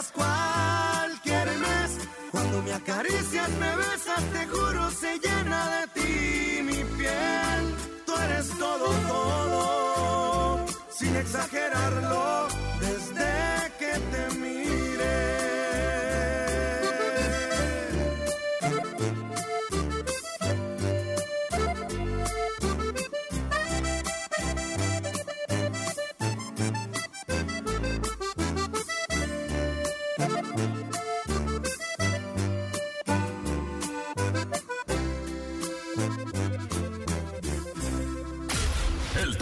Cualquier 0.03 1.47
mes. 1.59 1.91
Cuando 2.31 2.63
me 2.63 2.73
acaricias, 2.73 3.49
me 3.61 3.77
besas, 3.77 4.25
te 4.33 4.47
juro, 4.47 4.91
se 4.91 5.19
llena 5.19 5.61
de 5.77 5.87
ti 5.95 6.63
mi 6.63 6.85
piel. 6.99 7.63
Tú 8.05 8.13
eres 8.17 8.49
todo, 8.59 8.89
todo, 9.09 10.67
sin 10.91 11.15
exagerarlo, 11.17 12.49
desde 12.81 13.73
que 13.79 13.93
te 14.11 14.35
miré. 14.37 14.64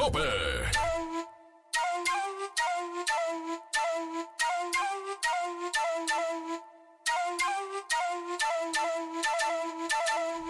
Tope. 0.02 0.18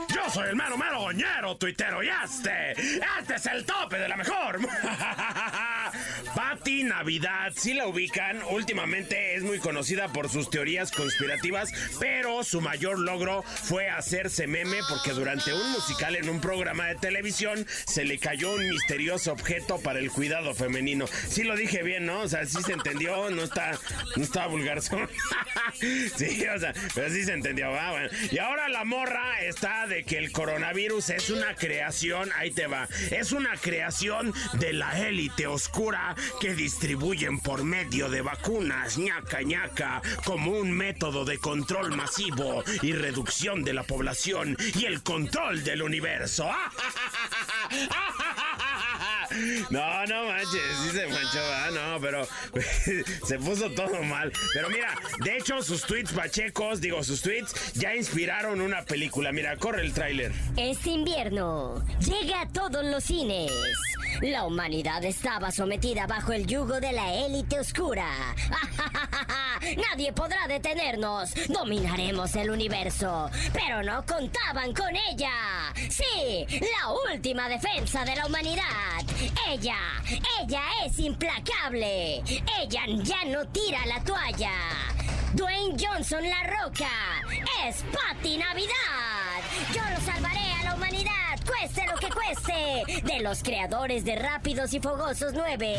Yo 0.08 0.30
soy 0.30 0.48
el 0.48 0.56
mero 0.56 0.78
mero 0.78 1.00
goñero, 1.00 1.56
tuitero, 1.56 2.02
y 2.02 2.08
este, 2.08 2.72
este 2.72 3.34
es 3.34 3.46
el 3.46 3.66
tope 3.66 3.98
de 3.98 4.08
la 4.08 4.16
mejor. 4.16 4.58
Navidad, 6.82 7.52
si 7.56 7.74
la 7.74 7.86
ubican, 7.86 8.42
últimamente 8.50 9.34
es 9.34 9.42
muy 9.42 9.58
conocida 9.58 10.08
por 10.08 10.28
sus 10.28 10.50
teorías 10.50 10.90
conspirativas, 10.90 11.70
pero 12.00 12.44
su 12.44 12.60
mayor 12.60 12.98
logro 12.98 13.42
fue 13.42 13.88
hacerse 13.88 14.46
meme 14.46 14.78
porque 14.88 15.12
durante 15.12 15.52
un 15.52 15.72
musical 15.72 16.16
en 16.16 16.28
un 16.28 16.40
programa 16.40 16.86
de 16.86 16.96
televisión 16.96 17.66
se 17.86 18.04
le 18.04 18.18
cayó 18.18 18.54
un 18.54 18.68
misterioso 18.68 19.32
objeto 19.32 19.78
para 19.80 19.98
el 19.98 20.10
cuidado 20.10 20.54
femenino. 20.54 21.06
Sí 21.28 21.42
lo 21.42 21.56
dije 21.56 21.82
bien, 21.82 22.06
¿no? 22.06 22.20
O 22.20 22.28
sea, 22.28 22.46
sí 22.46 22.62
se 22.64 22.72
entendió, 22.72 23.30
no 23.30 23.42
está, 23.42 23.78
no 24.16 24.22
está 24.22 24.46
vulgar. 24.46 24.80
sí, 25.72 26.46
o 26.54 26.58
sea, 26.58 26.72
pero 26.94 27.10
sí 27.10 27.24
se 27.24 27.32
entendió. 27.32 27.70
bueno. 27.70 28.08
Y 28.30 28.38
ahora 28.38 28.68
la 28.68 28.84
morra 28.84 29.40
está 29.42 29.86
de 29.86 30.04
que 30.04 30.18
el 30.18 30.32
coronavirus 30.32 31.10
es 31.10 31.30
una 31.30 31.54
creación, 31.54 32.30
ahí 32.36 32.50
te 32.50 32.66
va, 32.66 32.88
es 33.10 33.32
una 33.32 33.56
creación 33.56 34.32
de 34.54 34.72
la 34.72 34.98
élite 35.06 35.46
oscura 35.46 36.14
que 36.40 36.54
distribuyen 36.72 37.38
por 37.38 37.64
medio 37.64 38.08
de 38.08 38.22
vacunas 38.22 38.96
ñaca 38.96 39.42
ñaca 39.42 40.00
como 40.24 40.52
un 40.52 40.72
método 40.72 41.26
de 41.26 41.36
control 41.36 41.94
masivo 41.94 42.64
y 42.80 42.92
reducción 42.92 43.62
de 43.62 43.74
la 43.74 43.82
población 43.82 44.56
y 44.74 44.86
el 44.86 45.02
control 45.02 45.64
del 45.64 45.82
universo. 45.82 46.50
No, 49.70 50.06
no 50.06 50.26
manches, 50.26 50.62
sí 50.82 50.90
se 50.90 51.06
manchó, 51.06 51.40
ah, 51.40 51.70
no, 51.72 52.00
pero 52.00 52.26
se 53.26 53.38
puso 53.38 53.70
todo 53.70 54.02
mal. 54.02 54.32
Pero 54.52 54.70
mira, 54.70 54.94
de 55.24 55.36
hecho 55.36 55.62
sus 55.62 55.82
tweets 55.82 56.12
pachecos, 56.12 56.80
digo, 56.80 57.02
sus 57.02 57.22
tweets 57.22 57.72
ya 57.74 57.94
inspiraron 57.94 58.60
una 58.60 58.82
película. 58.84 59.32
Mira, 59.32 59.56
corre 59.56 59.82
el 59.82 59.92
tráiler. 59.92 60.32
Este 60.56 60.90
invierno 60.90 61.84
llega 62.00 62.42
a 62.42 62.48
todos 62.48 62.84
los 62.84 63.04
cines. 63.04 63.50
La 64.20 64.44
humanidad 64.44 65.04
estaba 65.04 65.50
sometida 65.50 66.06
bajo 66.06 66.32
el 66.32 66.46
yugo 66.46 66.80
de 66.80 66.92
la 66.92 67.14
élite 67.14 67.58
oscura. 67.58 68.06
Nadie 69.76 70.12
podrá 70.12 70.46
detenernos. 70.48 71.34
Dominaremos 71.48 72.34
el 72.36 72.50
universo. 72.50 73.30
Pero 73.52 73.82
no 73.82 74.04
contaban 74.04 74.72
con 74.74 74.94
ella. 75.10 75.72
Sí, 75.88 76.46
la 76.50 76.92
última 77.12 77.48
defensa 77.48 78.04
de 78.04 78.16
la 78.16 78.26
humanidad. 78.26 78.62
Ella, 79.48 79.78
ella 80.40 80.62
es 80.84 80.98
implacable. 80.98 82.22
Ella 82.60 82.82
ya 83.02 83.24
no 83.26 83.46
tira 83.48 83.84
la 83.86 84.02
toalla. 84.02 84.52
Dwayne 85.34 85.76
Johnson 85.78 86.22
La 86.28 86.42
Roca 86.42 86.90
es 87.66 87.82
Patti 87.84 88.36
Navidad. 88.36 89.40
Yo 89.74 89.80
lo 89.94 90.00
salvaré 90.04 90.52
a 90.60 90.64
la 90.64 90.74
humanidad, 90.74 91.31
cueste 91.52 91.86
lo 91.86 91.96
que 91.96 92.08
cueste. 92.08 93.02
De 93.02 93.20
los 93.20 93.42
creadores 93.42 94.04
de 94.04 94.16
Rápidos 94.16 94.72
y 94.74 94.80
Fogosos 94.80 95.32
9, 95.34 95.76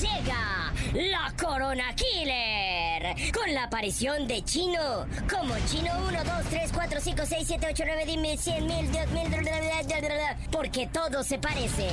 llega 0.00 0.72
la 0.94 1.32
Corona 1.40 1.94
Killer. 1.94 3.14
Con 3.32 3.52
la 3.54 3.64
aparición 3.64 4.26
de 4.26 4.42
Chino, 4.44 5.06
como 5.30 5.54
Chino 5.66 5.92
1, 6.08 6.24
2, 6.24 6.32
3, 6.50 6.70
4, 6.72 7.00
5, 7.00 7.22
6, 7.26 7.44
7, 7.46 7.66
8, 7.70 7.84
9, 7.86 8.04
10 8.06 8.18
mil, 8.18 8.38
100 8.38 8.66
mil, 8.66 8.92
10 8.92 9.10
mil, 9.10 9.26
porque 10.50 10.86
todos 10.86 11.26
se 11.26 11.38
parecen. 11.38 11.90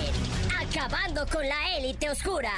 Acabando 0.61 1.25
con 1.27 1.47
la 1.47 1.77
élite 1.77 2.09
oscura. 2.09 2.53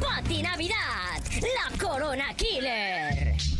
Patti 0.00 0.42
Navidad, 0.42 1.20
la 1.40 1.78
Corona 1.78 2.34
Killer. 2.34 3.55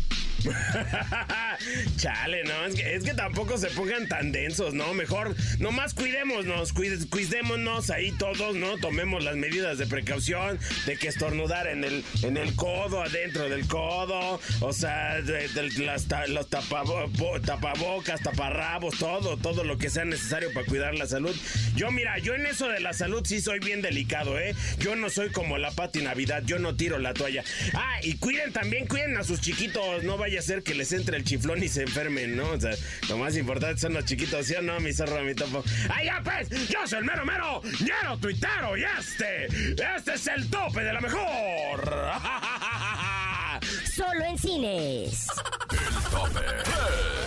Chale, 1.97 2.43
no, 2.43 2.65
es 2.65 3.03
que, 3.03 3.13
tampoco 3.13 3.57
se 3.57 3.67
pongan 3.67 4.07
tan 4.07 4.31
densos, 4.31 4.73
¿no? 4.73 4.93
Mejor, 4.93 5.35
nomás 5.59 5.93
cuidémonos, 5.93 6.73
cuid- 6.73 7.09
cuidémonos 7.09 7.89
ahí 7.89 8.11
todos, 8.13 8.55
¿no? 8.55 8.77
Tomemos 8.77 9.23
las 9.23 9.35
medidas 9.35 9.77
de 9.77 9.87
precaución, 9.87 10.59
de 10.85 10.97
que 10.97 11.07
estornudar 11.07 11.67
en 11.67 11.83
el, 11.83 12.03
en 12.23 12.37
el 12.37 12.55
codo, 12.55 13.01
adentro 13.01 13.49
del 13.49 13.67
codo, 13.67 14.39
o 14.61 14.73
sea, 14.73 15.19
los 15.19 16.49
tapabo- 16.49 17.07
bo- 17.17 17.41
tapabocas, 17.41 18.21
taparrabos, 18.21 18.97
todo, 18.99 19.37
todo 19.37 19.63
lo 19.63 19.77
que 19.77 19.89
sea 19.89 20.05
necesario 20.05 20.51
para 20.53 20.65
cuidar 20.65 20.95
la 20.95 21.07
salud. 21.07 21.35
Yo, 21.75 21.91
mira, 21.91 22.17
yo 22.19 22.35
en 22.35 22.45
eso 22.45 22.67
de 22.69 22.79
la 22.79 22.93
salud 22.93 23.23
sí 23.25 23.41
soy 23.41 23.59
bien 23.59 23.81
delicado, 23.81 24.39
¿eh? 24.39 24.55
Yo 24.79 24.95
no 24.95 25.09
soy 25.09 25.29
como 25.31 25.57
la 25.57 25.71
Pati 25.71 26.01
Navidad, 26.01 26.43
yo 26.45 26.59
no 26.59 26.75
tiro 26.75 26.99
la 26.99 27.13
toalla. 27.13 27.43
Ah, 27.73 27.97
y 28.03 28.15
cuiden 28.17 28.53
también, 28.53 28.87
cuiden 28.87 29.17
a 29.17 29.23
sus 29.23 29.41
chiquitos, 29.41 30.03
no 30.03 30.17
vaya 30.37 30.45
a 30.45 30.53
ser 30.53 30.61
que 30.61 30.75
les 30.75 30.91
entre 30.91 31.17
el 31.17 31.23
chiflón 31.23 31.63
y 31.63 31.67
se 31.67 31.81
enfermen, 31.81 32.35
¿no? 32.35 32.51
O 32.51 32.59
sea, 32.59 32.75
lo 33.09 33.17
más 33.17 33.35
importante 33.35 33.81
son 33.81 33.95
los 33.95 34.05
chiquitos, 34.05 34.45
¿sí 34.45 34.53
o 34.53 34.61
no, 34.61 34.79
mi 34.79 34.93
zorro, 34.93 35.23
mi 35.23 35.33
topo? 35.33 35.63
¡Ay, 35.89 36.05
ya 36.05 36.21
pues! 36.23 36.47
Yo 36.69 36.85
soy 36.85 36.99
el 36.99 37.05
mero 37.05 37.25
mero, 37.25 37.61
ñero 37.79 38.17
tuitero 38.19 38.77
y 38.77 38.83
este, 38.83 39.45
este 39.45 40.13
es 40.13 40.27
el 40.27 40.47
tope 40.51 40.83
de 40.83 40.93
la 40.93 41.01
mejor. 41.01 42.11
Solo 43.95 44.25
en 44.25 44.37
cines. 44.37 45.27
El 45.71 46.11
tope 46.11 47.26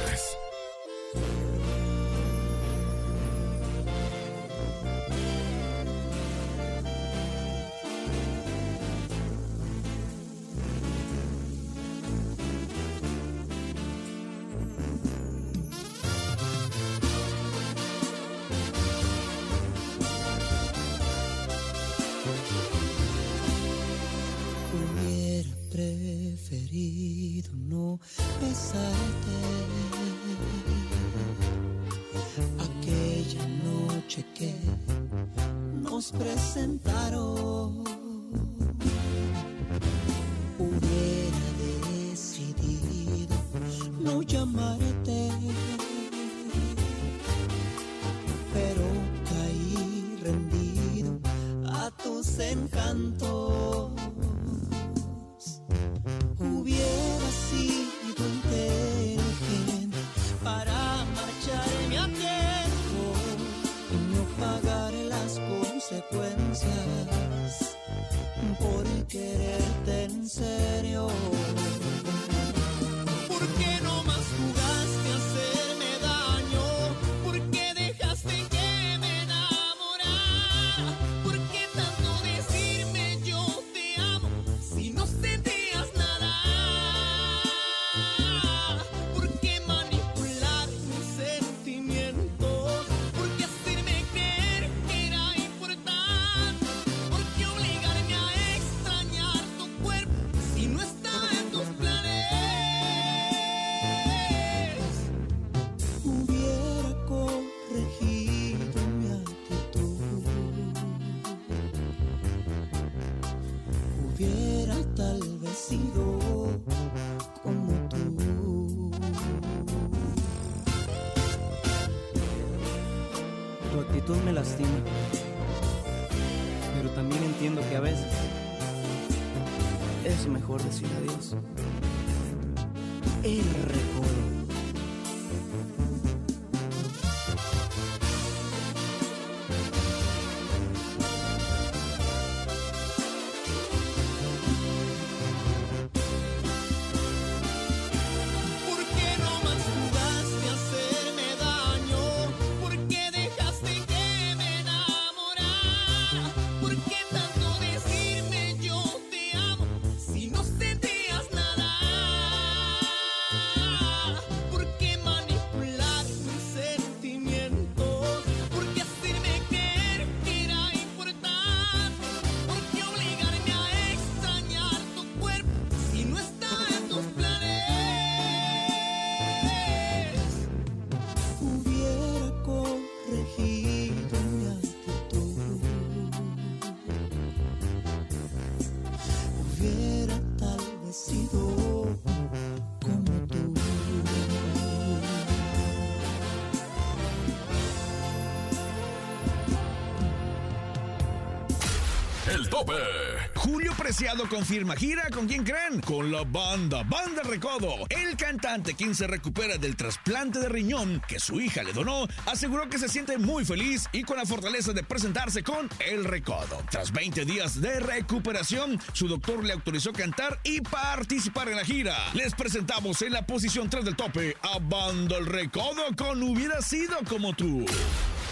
Preciado 203.90 204.28
confirma 204.28 204.76
gira 204.76 205.08
con 205.12 205.26
quién 205.26 205.42
creen? 205.42 205.80
Con 205.80 206.12
la 206.12 206.22
banda, 206.22 206.84
Banda 206.84 207.24
Recodo. 207.24 207.74
El 207.88 208.16
cantante, 208.16 208.74
quien 208.74 208.94
se 208.94 209.08
recupera 209.08 209.58
del 209.58 209.74
trasplante 209.74 210.38
de 210.38 210.48
riñón 210.48 211.02
que 211.08 211.18
su 211.18 211.40
hija 211.40 211.64
le 211.64 211.72
donó, 211.72 212.06
aseguró 212.26 212.68
que 212.68 212.78
se 212.78 212.88
siente 212.88 213.18
muy 213.18 213.44
feliz 213.44 213.88
y 213.90 214.04
con 214.04 214.16
la 214.16 214.26
fortaleza 214.26 214.72
de 214.72 214.84
presentarse 214.84 215.42
con 215.42 215.68
El 215.80 216.04
Recodo. 216.04 216.62
Tras 216.70 216.92
20 216.92 217.24
días 217.24 217.60
de 217.60 217.80
recuperación, 217.80 218.80
su 218.92 219.08
doctor 219.08 219.42
le 219.42 219.54
autorizó 219.54 219.92
cantar 219.92 220.38
y 220.44 220.60
participar 220.60 221.48
en 221.48 221.56
la 221.56 221.64
gira. 221.64 221.96
Les 222.14 222.32
presentamos 222.32 223.02
en 223.02 223.12
la 223.12 223.26
posición 223.26 223.68
3 223.68 223.84
del 223.84 223.96
tope 223.96 224.36
a 224.42 224.60
Banda 224.60 225.16
El 225.18 225.26
Recodo 225.26 225.82
con 225.96 226.22
Hubiera 226.22 226.62
sido 226.62 226.96
como 227.08 227.32
tú. 227.32 227.66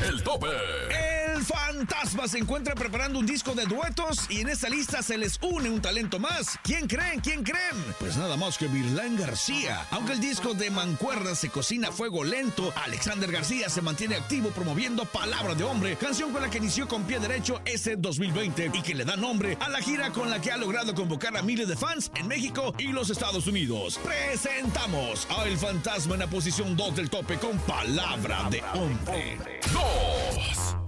El 0.06 0.22
tope. 0.22 0.46
El 0.46 1.07
El 1.38 1.44
Fantasma 1.44 2.26
se 2.26 2.38
encuentra 2.38 2.74
preparando 2.74 3.20
un 3.20 3.24
disco 3.24 3.54
de 3.54 3.64
duetos 3.64 4.26
y 4.28 4.40
en 4.40 4.48
esta 4.48 4.68
lista 4.68 5.04
se 5.04 5.16
les 5.16 5.38
une 5.40 5.70
un 5.70 5.80
talento 5.80 6.18
más. 6.18 6.58
¿Quién 6.64 6.88
creen? 6.88 7.20
¿Quién 7.20 7.44
creen? 7.44 7.76
Pues 8.00 8.16
nada 8.16 8.36
más 8.36 8.58
que 8.58 8.66
Virlán 8.66 9.16
García. 9.16 9.86
Aunque 9.92 10.14
el 10.14 10.20
disco 10.20 10.54
de 10.54 10.68
Mancuerda 10.72 11.36
se 11.36 11.48
cocina 11.48 11.90
a 11.90 11.92
fuego 11.92 12.24
lento, 12.24 12.72
Alexander 12.84 13.30
García 13.30 13.68
se 13.68 13.82
mantiene 13.82 14.16
activo 14.16 14.48
promoviendo 14.50 15.04
Palabra 15.04 15.54
de 15.54 15.62
Hombre, 15.62 15.94
canción 15.94 16.32
con 16.32 16.42
la 16.42 16.50
que 16.50 16.58
inició 16.58 16.88
con 16.88 17.04
pie 17.04 17.20
derecho 17.20 17.60
ese 17.64 17.94
2020 17.94 18.72
y 18.74 18.82
que 18.82 18.96
le 18.96 19.04
da 19.04 19.14
nombre 19.14 19.56
a 19.60 19.68
la 19.68 19.80
gira 19.80 20.10
con 20.10 20.30
la 20.30 20.40
que 20.40 20.50
ha 20.50 20.56
logrado 20.56 20.92
convocar 20.92 21.36
a 21.36 21.42
miles 21.42 21.68
de 21.68 21.76
fans 21.76 22.10
en 22.16 22.26
México 22.26 22.74
y 22.78 22.88
los 22.88 23.10
Estados 23.10 23.46
Unidos. 23.46 24.00
Presentamos 24.02 25.28
a 25.30 25.44
El 25.44 25.56
Fantasma 25.56 26.14
en 26.14 26.20
la 26.20 26.26
posición 26.26 26.76
2 26.76 26.96
del 26.96 27.08
tope 27.08 27.38
con 27.38 27.56
Palabra 27.58 28.48
de 28.50 28.60
Hombre. 28.74 29.38
Dos. 29.72 30.87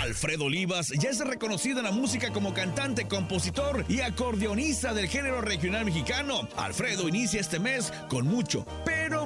Alfredo 0.00 0.44
Olivas 0.46 0.88
ya 0.98 1.10
es 1.10 1.18
reconocido 1.20 1.78
en 1.78 1.84
la 1.84 1.92
música 1.92 2.32
como 2.32 2.54
cantante, 2.54 3.06
compositor 3.06 3.84
y 3.88 4.00
acordeonista 4.00 4.94
del 4.94 5.08
género 5.08 5.40
regional 5.40 5.84
mexicano. 5.84 6.48
Alfredo 6.56 7.08
inicia 7.08 7.40
este 7.40 7.58
mes 7.58 7.92
con 8.08 8.26
mucho, 8.26 8.64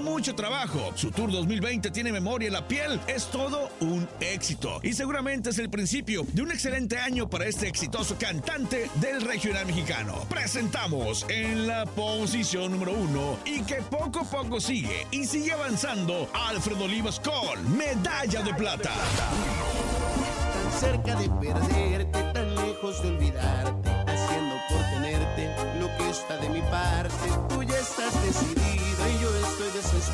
mucho 0.04 0.34
trabajo. 0.34 0.92
Su 0.94 1.10
tour 1.10 1.32
2020 1.32 1.90
tiene 1.90 2.12
memoria 2.12 2.46
en 2.48 2.52
la 2.52 2.68
piel, 2.68 3.00
es 3.06 3.26
todo 3.26 3.70
un 3.80 4.06
éxito. 4.20 4.78
Y 4.82 4.92
seguramente 4.92 5.50
es 5.50 5.58
el 5.58 5.70
principio 5.70 6.24
de 6.32 6.42
un 6.42 6.52
excelente 6.52 6.98
año 6.98 7.28
para 7.28 7.46
este 7.46 7.66
exitoso 7.66 8.16
cantante 8.18 8.90
del 8.96 9.22
regional 9.22 9.66
mexicano. 9.66 10.14
Presentamos 10.28 11.24
en 11.28 11.66
la 11.66 11.86
posición 11.86 12.72
número 12.72 12.92
uno 12.92 13.38
y 13.44 13.62
que 13.62 13.76
poco 13.76 14.20
a 14.20 14.24
poco 14.24 14.60
sigue 14.60 15.06
y 15.10 15.24
sigue 15.24 15.52
avanzando 15.52 16.28
Alfredo 16.34 16.84
Olivas 16.84 17.18
con 17.18 17.76
Medalla 17.76 18.42
de 18.42 18.54
Plata. 18.54 18.92
tan 20.52 20.80
cerca 20.80 21.14
de 21.16 21.28
perderte, 21.30 22.22
tan 22.32 22.54
lejos 22.54 23.02
de 23.02 23.08
olvidarte, 23.08 23.90
haciendo 24.06 24.54
por 24.68 24.80
tenerte 24.92 25.50
lo 25.80 25.88
que 25.96 26.10
está 26.10 26.36
de 26.36 26.48
mi 26.50 26.60
parte. 26.62 27.14
Tú 27.48 27.62
ya 27.62 27.78
estás 27.78 28.12
decidida 28.22 29.08
y 29.08 29.22
yo 29.22 29.23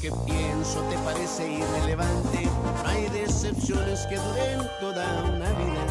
Que 0.00 0.12
pienso 0.26 0.80
te 0.82 0.96
parece 0.98 1.52
irrelevante, 1.52 2.44
no 2.44 2.88
hay 2.88 3.08
decepciones 3.08 4.06
que 4.06 4.16
duren 4.16 4.68
toda 4.80 5.04
una 5.24 5.50
vida. 5.50 5.84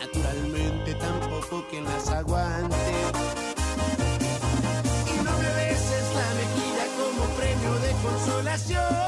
Naturalmente 0.00 0.94
tampoco 0.94 1.64
quien 1.70 1.84
las 1.84 2.08
aguante. 2.08 2.76
Y 5.06 5.16
no 5.22 5.30
me 5.38 5.54
beses 5.54 6.04
la 6.14 6.28
mejilla 6.40 6.86
como 6.96 7.24
premio 7.36 7.74
de 7.80 7.92
consolación. 8.02 9.07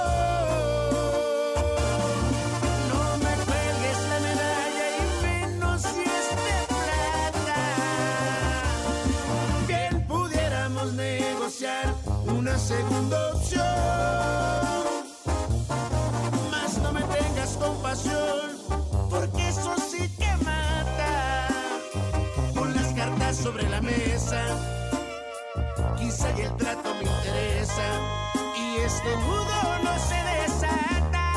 Y 28.56 28.76
este 28.78 29.16
nudo 29.16 29.78
no 29.82 29.98
se 29.98 30.14
desata. 30.14 31.32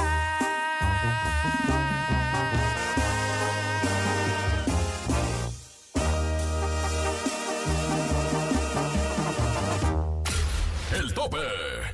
El 10.93 11.13
tope. 11.13 11.37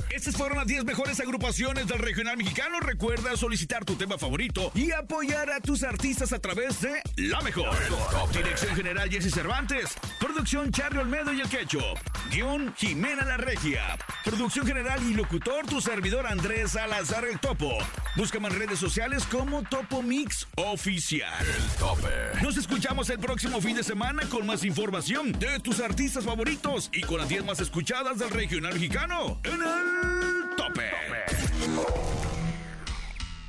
Estas 0.09 0.35
fueron 0.35 0.57
las 0.57 0.67
10 0.67 0.83
mejores 0.83 1.19
agrupaciones 1.21 1.87
del 1.87 1.99
regional 1.99 2.35
mexicano. 2.35 2.79
Recuerda 2.81 3.37
solicitar 3.37 3.85
tu 3.85 3.95
tema 3.95 4.17
favorito 4.17 4.69
y 4.75 4.91
apoyar 4.91 5.49
a 5.49 5.61
tus 5.61 5.83
artistas 5.83 6.33
a 6.33 6.39
través 6.39 6.81
de 6.81 7.01
La 7.15 7.39
Mejor. 7.41 7.69
Dirección 8.33 8.75
General 8.75 9.09
Jesse 9.09 9.33
Cervantes. 9.33 9.95
Producción 10.19 10.71
Charlie 10.71 10.99
Olmedo 10.99 11.31
y 11.31 11.39
El 11.39 11.47
Quecho. 11.47 11.79
Guión 12.29 12.73
Jimena 12.75 13.23
La 13.23 13.37
Regia. 13.37 13.97
Producción 14.29 14.67
General 14.67 15.01
y 15.01 15.15
locutor 15.15 15.65
tu 15.65 15.81
servidor 15.81 16.27
Andrés 16.27 16.73
Salazar 16.73 17.25
El 17.25 17.39
Topo. 17.39 17.75
Búscame 18.15 18.47
en 18.49 18.59
redes 18.59 18.77
sociales 18.77 19.25
como 19.25 19.63
Topo 19.63 20.03
Mix 20.03 20.47
Oficial. 20.55 21.33
El 21.47 21.79
tope. 21.79 22.43
Nos 22.43 22.55
escuchamos 22.55 23.09
el 23.09 23.17
próximo 23.17 23.59
fin 23.59 23.75
de 23.75 23.81
semana 23.81 24.21
con 24.29 24.45
más 24.45 24.63
información 24.63 25.31
de 25.31 25.59
tus 25.61 25.79
artistas 25.79 26.25
favoritos 26.25 26.91
y 26.93 27.01
con 27.01 27.17
las 27.17 27.27
10 27.27 27.43
más 27.43 27.59
escuchadas 27.59 28.19
del 28.19 28.29
regional 28.29 28.73
mexicano 28.73 29.41
en 29.45 29.53
el 29.53 30.55
tope. 30.55 30.91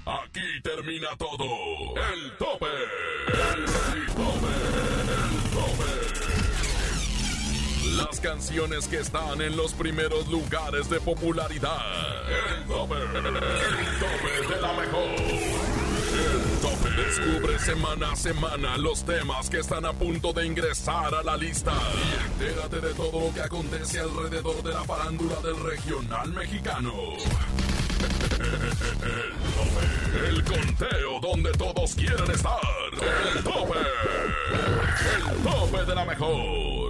Aquí 0.07 0.62
termina 0.62 1.09
todo. 1.18 1.45
El 2.14 2.37
tope. 2.39 2.66
Las 8.07 8.20
canciones 8.20 8.88
que 8.88 8.98
están 8.98 9.40
en 9.42 9.57
los 9.57 9.72
primeros 9.74 10.26
lugares 10.28 10.88
de 10.88 11.01
popularidad. 11.01 11.80
El 12.59 12.64
tope. 12.64 12.94
El 12.94 13.11
tope 13.12 14.55
de 14.55 14.61
la 14.61 14.72
mejor. 14.72 15.09
El 16.11 16.61
tope. 16.61 16.90
Descubre 16.90 17.59
semana 17.59 18.12
a 18.12 18.16
semana 18.16 18.78
los 18.78 19.05
temas 19.05 19.51
que 19.51 19.59
están 19.59 19.84
a 19.84 19.92
punto 19.92 20.32
de 20.32 20.46
ingresar 20.46 21.14
a 21.14 21.22
la 21.22 21.36
lista. 21.36 21.72
Y 21.94 22.44
entérate 22.44 22.80
de 22.80 22.94
todo 22.94 23.26
lo 23.26 23.34
que 23.34 23.42
acontece 23.42 24.01
alrededor 24.01 24.62
de 24.62 24.72
la 24.72 24.84
farándula 24.84 25.36
del 25.40 25.62
regional 25.62 26.32
mexicano. 26.32 26.92
El 28.40 29.44
tope. 29.55 30.28
El 30.28 30.44
conteo 30.44 31.20
donde 31.20 31.53
todos 31.53 31.94
quieren 31.94 32.30
estar. 32.30 32.59
El 33.36 33.44
tope. 33.44 33.78
El 35.28 35.42
tope 35.42 35.84
de 35.84 35.94
la 35.94 36.05
mejor. 36.05 36.89